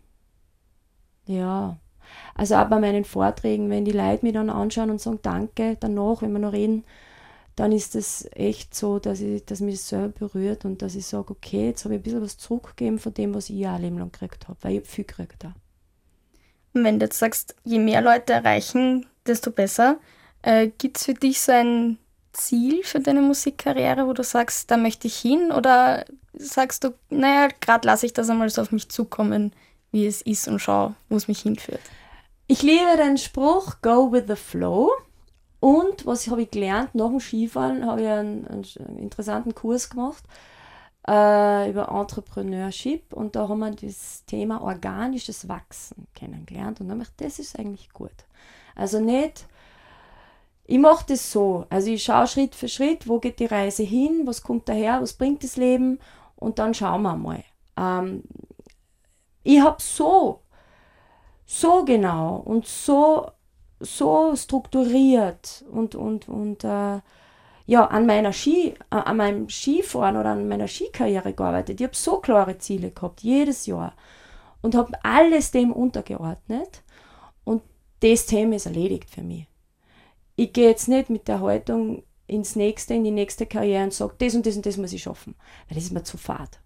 Ja. 1.27 1.77
Also 2.35 2.57
auch 2.57 2.69
bei 2.69 2.81
meinen 2.81 3.05
Vorträgen, 3.05 3.71
wenn 3.71 3.85
die 3.85 3.93
Leute 3.93 4.25
mich 4.25 4.35
dann 4.35 4.51
anschauen 4.51 4.91
und 4.91 5.01
sagen 5.01 5.21
Danke 5.23 5.77
danach, 5.79 6.23
wenn 6.23 6.33
wir 6.33 6.39
noch 6.39 6.53
reden, 6.53 6.85
dann 7.55 7.73
ist 7.73 7.95
es 7.97 8.29
echt 8.33 8.75
so, 8.75 8.99
dass, 8.99 9.21
ich, 9.21 9.45
dass 9.45 9.61
mich 9.61 9.75
das 9.75 9.89
selber 9.89 10.09
berührt 10.09 10.65
und 10.65 10.81
dass 10.81 10.95
ich 10.95 11.07
sage, 11.07 11.33
okay, 11.33 11.67
jetzt 11.67 11.85
habe 11.85 11.95
ich 11.95 12.01
ein 12.01 12.03
bisschen 12.05 12.23
was 12.23 12.39
zurückgegeben 12.39 12.99
von 12.99 13.15
dem, 13.15 13.35
was 13.35 13.51
ich 13.51 13.67
auch 13.67 13.73
ein 13.73 13.83
Leben 13.83 13.99
lang 13.99 14.13
gekriegt 14.13 14.49
habe, 14.49 14.59
weil 14.63 14.77
ich 14.77 14.87
viel 14.87 15.05
gekriegt 15.05 15.45
habe. 15.45 15.55
Wenn 16.85 16.99
du 16.99 17.07
jetzt 17.07 17.19
sagst, 17.19 17.55
je 17.65 17.79
mehr 17.79 18.01
Leute 18.01 18.33
erreichen, 18.33 19.07
desto 19.27 19.51
besser, 19.51 19.99
äh, 20.43 20.69
gibt 20.79 20.99
es 20.99 21.05
für 21.05 21.15
dich 21.15 21.41
so 21.41 21.53
ein 21.53 21.99
Ziel 22.33 22.83
für 22.85 23.01
deine 23.01 23.21
Musikkarriere, 23.21 24.07
wo 24.07 24.13
du 24.13 24.23
sagst, 24.23 24.71
da 24.71 24.77
möchte 24.77 25.07
ich 25.07 25.17
hin? 25.17 25.53
Oder 25.53 26.05
sagst 26.35 26.85
du, 26.85 26.95
naja, 27.11 27.49
gerade 27.61 27.87
lasse 27.87 28.07
ich 28.07 28.13
das 28.13 28.31
einmal 28.31 28.49
so 28.51 28.63
auf 28.63 28.73
mich 28.73 28.89
zukommen, 28.89 29.53
wie 29.91 30.07
es 30.07 30.23
ist 30.23 30.49
und 30.49 30.61
schau, 30.61 30.95
wo 31.09 31.17
es 31.17 31.29
mich 31.29 31.41
hinführt? 31.41 31.81
Ich 32.47 32.63
liebe 32.63 32.97
den 32.97 33.19
Spruch, 33.19 33.77
go 33.83 34.13
with 34.13 34.25
the 34.29 34.37
flow. 34.37 34.91
Und 35.61 36.07
was 36.07 36.29
habe 36.29 36.43
ich 36.43 36.51
gelernt? 36.51 36.95
Nach 36.95 37.09
dem 37.09 37.21
Skifahren 37.21 37.85
habe 37.85 38.03
ich 38.03 38.09
einen, 38.09 38.47
einen 38.47 38.99
interessanten 38.99 39.55
Kurs 39.55 39.91
gemacht 39.91 40.23
äh, 41.09 41.71
über 41.71 41.89
Entrepreneurship 41.89 43.15
und 43.15 43.35
da 43.35 43.49
haben 43.49 43.61
wir 43.61 43.71
das 43.71 44.25
Thema 44.27 44.61
organisches 44.61 45.49
Wachsen 45.49 46.07
kennengelernt 46.15 46.81
und 46.81 46.89
dann 46.89 47.01
ich, 47.01 47.09
das 47.17 47.39
ist 47.39 47.59
eigentlich 47.59 47.91
gut. 47.93 48.13
Also 48.75 49.01
nicht, 49.01 49.47
ich 50.65 50.79
mache 50.79 51.07
das 51.09 51.33
so, 51.33 51.65
also 51.71 51.91
ich 51.91 52.05
schaue 52.05 52.27
Schritt 52.27 52.55
für 52.55 52.69
Schritt, 52.69 53.09
wo 53.09 53.21
geht 53.21 53.41
die 53.41 53.47
Reise 53.47 53.85
hin, 53.85 54.23
was 54.27 54.43
kommt 54.43 54.69
daher, 54.69 55.01
was 55.01 55.15
bringt 55.15 55.43
das 55.43 55.57
Leben 55.57 55.99
und 56.37 56.59
dann 56.59 56.75
schauen 56.75 57.03
wir 57.03 57.17
mal. 57.17 57.43
Ähm, 57.79 58.25
ich 59.45 59.61
habe 59.63 59.81
so, 59.81 60.43
so 61.47 61.85
genau 61.87 62.37
und 62.37 62.67
so, 62.67 63.31
so 63.81 64.37
strukturiert 64.37 65.65
und, 65.71 65.95
und, 65.95 66.29
und 66.29 66.65
äh, 66.65 67.01
ja, 67.69 67.85
an 67.85 68.07
meiner 68.07 68.33
Ski, 68.33 68.75
äh, 68.91 68.97
an 68.97 69.19
meinem 69.19 69.49
Skifahren 69.51 70.17
oder 70.17 70.31
an 70.31 70.49
meiner 70.49 70.69
Skikarriere 70.69 71.35
gearbeitet. 71.35 71.79
Ich 71.79 71.87
habe 71.87 71.95
so 71.95 72.19
klare 72.19 72.57
Ziele 72.57 72.91
gehabt, 72.91 73.21
jedes 73.21 73.67
Jahr. 73.67 73.93
Und 74.63 74.75
habe 74.75 74.93
alles 75.05 75.51
dem 75.51 75.71
untergeordnet. 75.71 76.83
Und 77.45 77.63
das 78.01 78.25
Thema 78.25 78.57
ist 78.57 78.65
erledigt 78.65 79.11
für 79.11 79.21
mich. 79.21 79.47
Ich 80.35 80.55
gehe 80.55 80.71
jetzt 80.71 80.89
nicht 80.89 81.11
mit 81.11 81.29
der 81.29 81.41
Haltung 81.41 82.05
ins 82.27 82.57
nächste, 82.57 82.95
in 82.95 83.05
die 83.05 83.11
nächste 83.11 83.45
Karriere 83.45 83.85
und 83.85 83.93
sage, 83.93 84.15
das 84.17 84.35
und 84.35 84.47
das 84.47 84.57
und 84.57 84.65
das 84.65 84.79
muss 84.79 84.95
ich 84.95 85.03
schaffen. 85.03 85.35
Weil 85.69 85.75
das 85.75 85.85
ist 85.85 85.93
mir 85.93 86.03
zu 86.03 86.17
fad. 86.17 86.61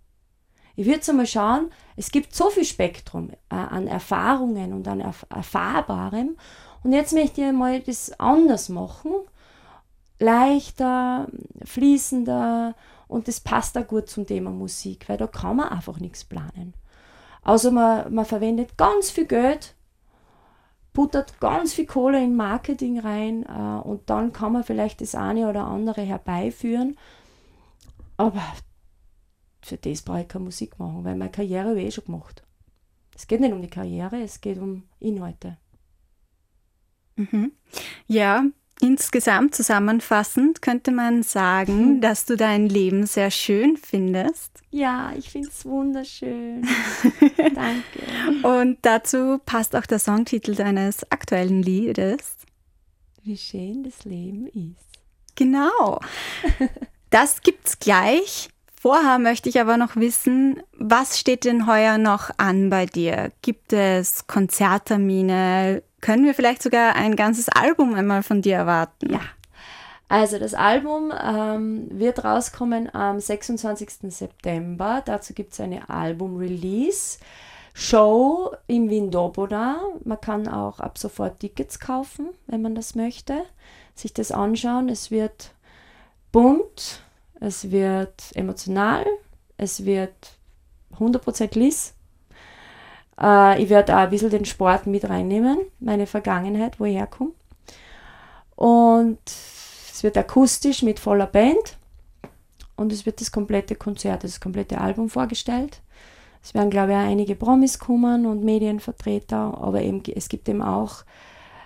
Ich 0.76 0.86
würde 0.86 1.02
einmal 1.08 1.26
schauen, 1.26 1.72
es 1.96 2.12
gibt 2.12 2.32
so 2.32 2.48
viel 2.48 2.64
Spektrum 2.64 3.30
äh, 3.50 3.56
an 3.56 3.88
Erfahrungen 3.88 4.72
und 4.72 4.86
an 4.86 5.00
Erf 5.00 5.26
Erfahrbarem. 5.30 6.36
Und 6.84 6.92
jetzt 6.92 7.12
möchte 7.12 7.42
ich 7.42 7.52
mal 7.52 7.80
das 7.80 8.12
anders 8.20 8.68
machen 8.68 9.12
leichter, 10.22 11.28
fließender 11.64 12.74
Und 13.08 13.28
das 13.28 13.40
passt 13.40 13.76
auch 13.76 13.86
gut 13.86 14.08
zum 14.08 14.26
Thema 14.26 14.50
Musik, 14.50 15.08
weil 15.08 15.18
da 15.18 15.26
kann 15.26 15.56
man 15.56 15.68
einfach 15.68 16.00
nichts 16.00 16.24
planen. 16.24 16.74
Also 17.42 17.70
man, 17.70 18.14
man 18.14 18.24
verwendet 18.24 18.78
ganz 18.78 19.10
viel 19.10 19.26
Geld, 19.26 19.74
buttert 20.92 21.40
ganz 21.40 21.74
viel 21.74 21.86
Kohle 21.86 22.22
in 22.22 22.36
Marketing 22.36 23.00
rein 23.00 23.44
äh, 23.44 23.86
und 23.86 24.08
dann 24.08 24.32
kann 24.32 24.52
man 24.52 24.64
vielleicht 24.64 25.00
das 25.00 25.14
eine 25.14 25.48
oder 25.48 25.66
andere 25.66 26.02
herbeiführen. 26.02 26.96
Aber 28.16 28.42
für 29.62 29.76
das 29.76 30.02
brauche 30.02 30.22
ich 30.22 30.28
keine 30.28 30.44
Musik 30.44 30.78
machen, 30.78 31.04
weil 31.04 31.16
meine 31.16 31.30
Karriere 31.30 31.70
habe 31.70 31.80
ich 31.80 31.86
eh 31.86 31.90
schon 31.90 32.04
gemacht. 32.04 32.44
Es 33.14 33.26
geht 33.26 33.40
nicht 33.40 33.52
um 33.52 33.62
die 33.62 33.68
Karriere, 33.68 34.22
es 34.22 34.40
geht 34.40 34.58
um 34.58 34.84
Inhalte. 35.00 35.58
Mhm. 37.16 37.52
Ja, 38.06 38.44
insgesamt 38.82 39.54
zusammenfassend 39.54 40.60
könnte 40.60 40.90
man 40.90 41.22
sagen, 41.22 42.00
dass 42.00 42.24
du 42.24 42.36
dein 42.36 42.68
Leben 42.68 43.06
sehr 43.06 43.30
schön 43.30 43.76
findest. 43.76 44.50
Ja, 44.70 45.12
ich 45.16 45.30
finde 45.30 45.48
es 45.48 45.64
wunderschön. 45.64 46.66
Danke. 47.36 48.46
Und 48.46 48.78
dazu 48.82 49.38
passt 49.46 49.76
auch 49.76 49.86
der 49.86 50.00
Songtitel 50.00 50.54
deines 50.54 51.10
aktuellen 51.10 51.62
Liedes. 51.62 52.36
Wie 53.22 53.36
schön 53.36 53.84
das 53.84 54.04
Leben 54.04 54.48
ist. 54.48 54.84
Genau. 55.36 56.00
Das 57.10 57.42
gibt's 57.42 57.78
gleich. 57.78 58.48
Vorher 58.80 59.20
möchte 59.20 59.48
ich 59.48 59.60
aber 59.60 59.76
noch 59.76 59.94
wissen, 59.94 60.60
was 60.72 61.20
steht 61.20 61.44
denn 61.44 61.68
heuer 61.68 61.98
noch 61.98 62.30
an 62.36 62.68
bei 62.68 62.86
dir? 62.86 63.30
Gibt 63.42 63.72
es 63.72 64.26
Konzerttermine? 64.26 65.84
Können 66.02 66.24
wir 66.24 66.34
vielleicht 66.34 66.62
sogar 66.62 66.94
ein 66.96 67.16
ganzes 67.16 67.48
Album 67.48 67.94
einmal 67.94 68.22
von 68.22 68.42
dir 68.42 68.56
erwarten? 68.56 69.10
Ja. 69.10 69.20
Also 70.08 70.38
das 70.38 70.52
Album 70.52 71.10
ähm, 71.18 71.88
wird 71.90 72.22
rauskommen 72.22 72.94
am 72.94 73.18
26. 73.18 74.12
September. 74.12 75.00
Dazu 75.02 75.32
gibt 75.32 75.54
es 75.54 75.60
eine 75.60 75.88
Album-Release. 75.88 77.18
Show 77.72 78.54
im 78.66 78.90
Windoboda. 78.90 79.80
Man 80.04 80.20
kann 80.20 80.48
auch 80.48 80.80
ab 80.80 80.98
sofort 80.98 81.40
Tickets 81.40 81.80
kaufen, 81.80 82.28
wenn 82.46 82.60
man 82.60 82.74
das 82.74 82.94
möchte. 82.94 83.44
Sich 83.94 84.12
das 84.12 84.32
anschauen. 84.32 84.90
Es 84.90 85.10
wird 85.10 85.52
bunt, 86.32 87.00
es 87.40 87.70
wird 87.70 88.22
emotional, 88.34 89.06
es 89.56 89.86
wird 89.86 90.32
100% 90.98 91.58
Liss. 91.58 91.94
Äh, 93.22 93.62
ich 93.62 93.70
werde 93.70 93.94
auch 93.94 94.00
ein 94.00 94.10
bisschen 94.10 94.30
den 94.30 94.44
Sport 94.44 94.86
mit 94.86 95.08
reinnehmen, 95.08 95.58
meine 95.80 96.06
Vergangenheit, 96.06 96.80
wo 96.80 96.84
ich 96.84 96.96
herkomme. 96.96 97.32
Und 98.56 99.20
es 99.24 100.02
wird 100.02 100.18
akustisch 100.18 100.82
mit 100.82 100.98
voller 100.98 101.26
Band. 101.26 101.78
Und 102.76 102.92
es 102.92 103.06
wird 103.06 103.20
das 103.20 103.30
komplette 103.30 103.76
Konzert, 103.76 104.24
das 104.24 104.40
komplette 104.40 104.80
Album 104.80 105.08
vorgestellt. 105.08 105.80
Es 106.42 106.54
werden, 106.54 106.70
glaube 106.70 106.92
ich, 106.92 106.98
auch 106.98 107.02
einige 107.02 107.36
Promis 107.36 107.78
kommen 107.78 108.26
und 108.26 108.42
Medienvertreter, 108.42 109.56
aber 109.60 109.82
eben, 109.82 110.02
es 110.16 110.28
gibt 110.28 110.48
eben 110.48 110.62
auch 110.62 111.04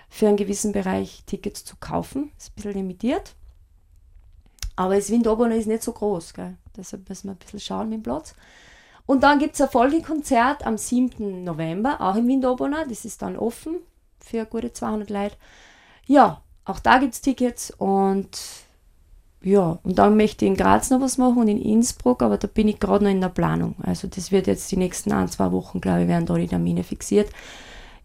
für 0.09 0.27
einen 0.27 0.37
gewissen 0.37 0.71
Bereich 0.71 1.23
Tickets 1.25 1.65
zu 1.65 1.75
kaufen. 1.79 2.31
Das 2.35 2.45
ist 2.45 2.51
ein 2.51 2.55
bisschen 2.55 2.73
limitiert. 2.73 3.35
Aber 4.75 4.95
das 4.95 5.09
Windobona 5.09 5.55
ist 5.55 5.65
nicht 5.65 5.81
so 5.81 5.93
groß, 5.93 6.33
gell? 6.33 6.55
deshalb 6.75 7.09
müssen 7.09 7.29
wir 7.29 7.31
ein 7.31 7.37
bisschen 7.37 7.59
schauen 7.59 7.89
mit 7.89 7.99
dem 7.99 8.03
Platz. 8.03 8.35
Und 9.07 9.23
dann 9.23 9.39
gibt 9.39 9.55
es 9.55 9.61
ein 9.61 9.69
Folgekonzert 9.69 10.67
am 10.67 10.77
7. 10.77 11.43
November, 11.43 11.99
auch 12.01 12.15
im 12.15 12.27
Windobona. 12.27 12.85
Das 12.85 13.05
ist 13.05 13.21
dann 13.23 13.37
offen 13.37 13.77
für 14.19 14.45
gute 14.45 14.71
200 14.71 15.09
Leute. 15.09 15.35
Ja, 16.05 16.41
auch 16.65 16.79
da 16.79 16.99
gibt 16.99 17.13
es 17.13 17.21
Tickets 17.21 17.71
und 17.71 18.29
ja, 19.41 19.79
und 19.83 19.97
dann 19.97 20.17
möchte 20.17 20.43
ich 20.43 20.51
in 20.51 20.57
Graz 20.57 20.89
noch 20.89 20.99
was 20.99 21.17
machen 21.17 21.37
und 21.37 21.47
in 21.47 21.61
Innsbruck, 21.61 22.21
aber 22.21 22.37
da 22.37 22.47
bin 22.47 22.67
ich 22.67 22.79
gerade 22.79 23.05
noch 23.05 23.11
in 23.11 23.21
der 23.21 23.29
Planung. 23.29 23.75
Also 23.81 24.07
das 24.07 24.31
wird 24.31 24.47
jetzt 24.47 24.69
die 24.71 24.77
nächsten 24.77 25.11
ein, 25.13 25.29
zwei 25.29 25.51
Wochen, 25.51 25.79
glaube 25.79 26.01
ich, 26.01 26.07
werden 26.09 26.25
da 26.25 26.35
die 26.35 26.47
Termine 26.47 26.83
fixiert. 26.83 27.29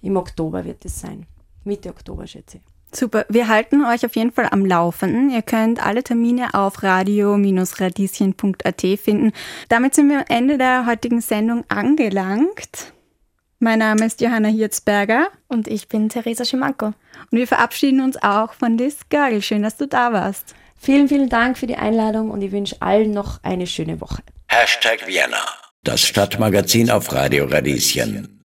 Im 0.02 0.16
Oktober 0.16 0.64
wird 0.64 0.84
es 0.84 1.00
sein. 1.00 1.26
Mitte 1.64 1.88
Oktober, 1.90 2.26
schätze 2.26 2.58
ich. 2.58 2.71
Super. 2.94 3.24
Wir 3.28 3.48
halten 3.48 3.84
euch 3.84 4.04
auf 4.04 4.14
jeden 4.16 4.32
Fall 4.32 4.48
am 4.50 4.66
Laufenden. 4.66 5.30
Ihr 5.30 5.42
könnt 5.42 5.84
alle 5.84 6.02
Termine 6.02 6.52
auf 6.54 6.82
radio-radieschen.at 6.82 8.80
finden. 9.02 9.32
Damit 9.68 9.94
sind 9.94 10.10
wir 10.10 10.18
am 10.18 10.24
Ende 10.28 10.58
der 10.58 10.84
heutigen 10.86 11.22
Sendung 11.22 11.64
angelangt. 11.68 12.92
Mein 13.58 13.78
Name 13.78 14.04
ist 14.04 14.20
Johanna 14.20 14.48
Hirzberger. 14.48 15.28
Und 15.48 15.68
ich 15.68 15.88
bin 15.88 16.10
Theresa 16.10 16.44
Schimanko. 16.44 16.86
Und 16.86 16.94
wir 17.30 17.46
verabschieden 17.46 18.02
uns 18.02 18.22
auch 18.22 18.52
von 18.52 18.76
Liz 18.76 18.98
Görl. 19.08 19.40
Schön, 19.40 19.62
dass 19.62 19.76
du 19.78 19.86
da 19.86 20.12
warst. 20.12 20.54
Vielen, 20.78 21.08
vielen 21.08 21.28
Dank 21.28 21.56
für 21.56 21.68
die 21.68 21.76
Einladung 21.76 22.30
und 22.30 22.42
ich 22.42 22.50
wünsche 22.50 22.82
allen 22.82 23.12
noch 23.12 23.42
eine 23.44 23.68
schöne 23.68 24.00
Woche. 24.00 24.22
Hashtag 24.48 25.06
Vienna, 25.06 25.46
das 25.84 26.02
Stadtmagazin 26.02 26.90
auf 26.90 27.12
Radio 27.12 27.44
Radieschen. 27.44 28.41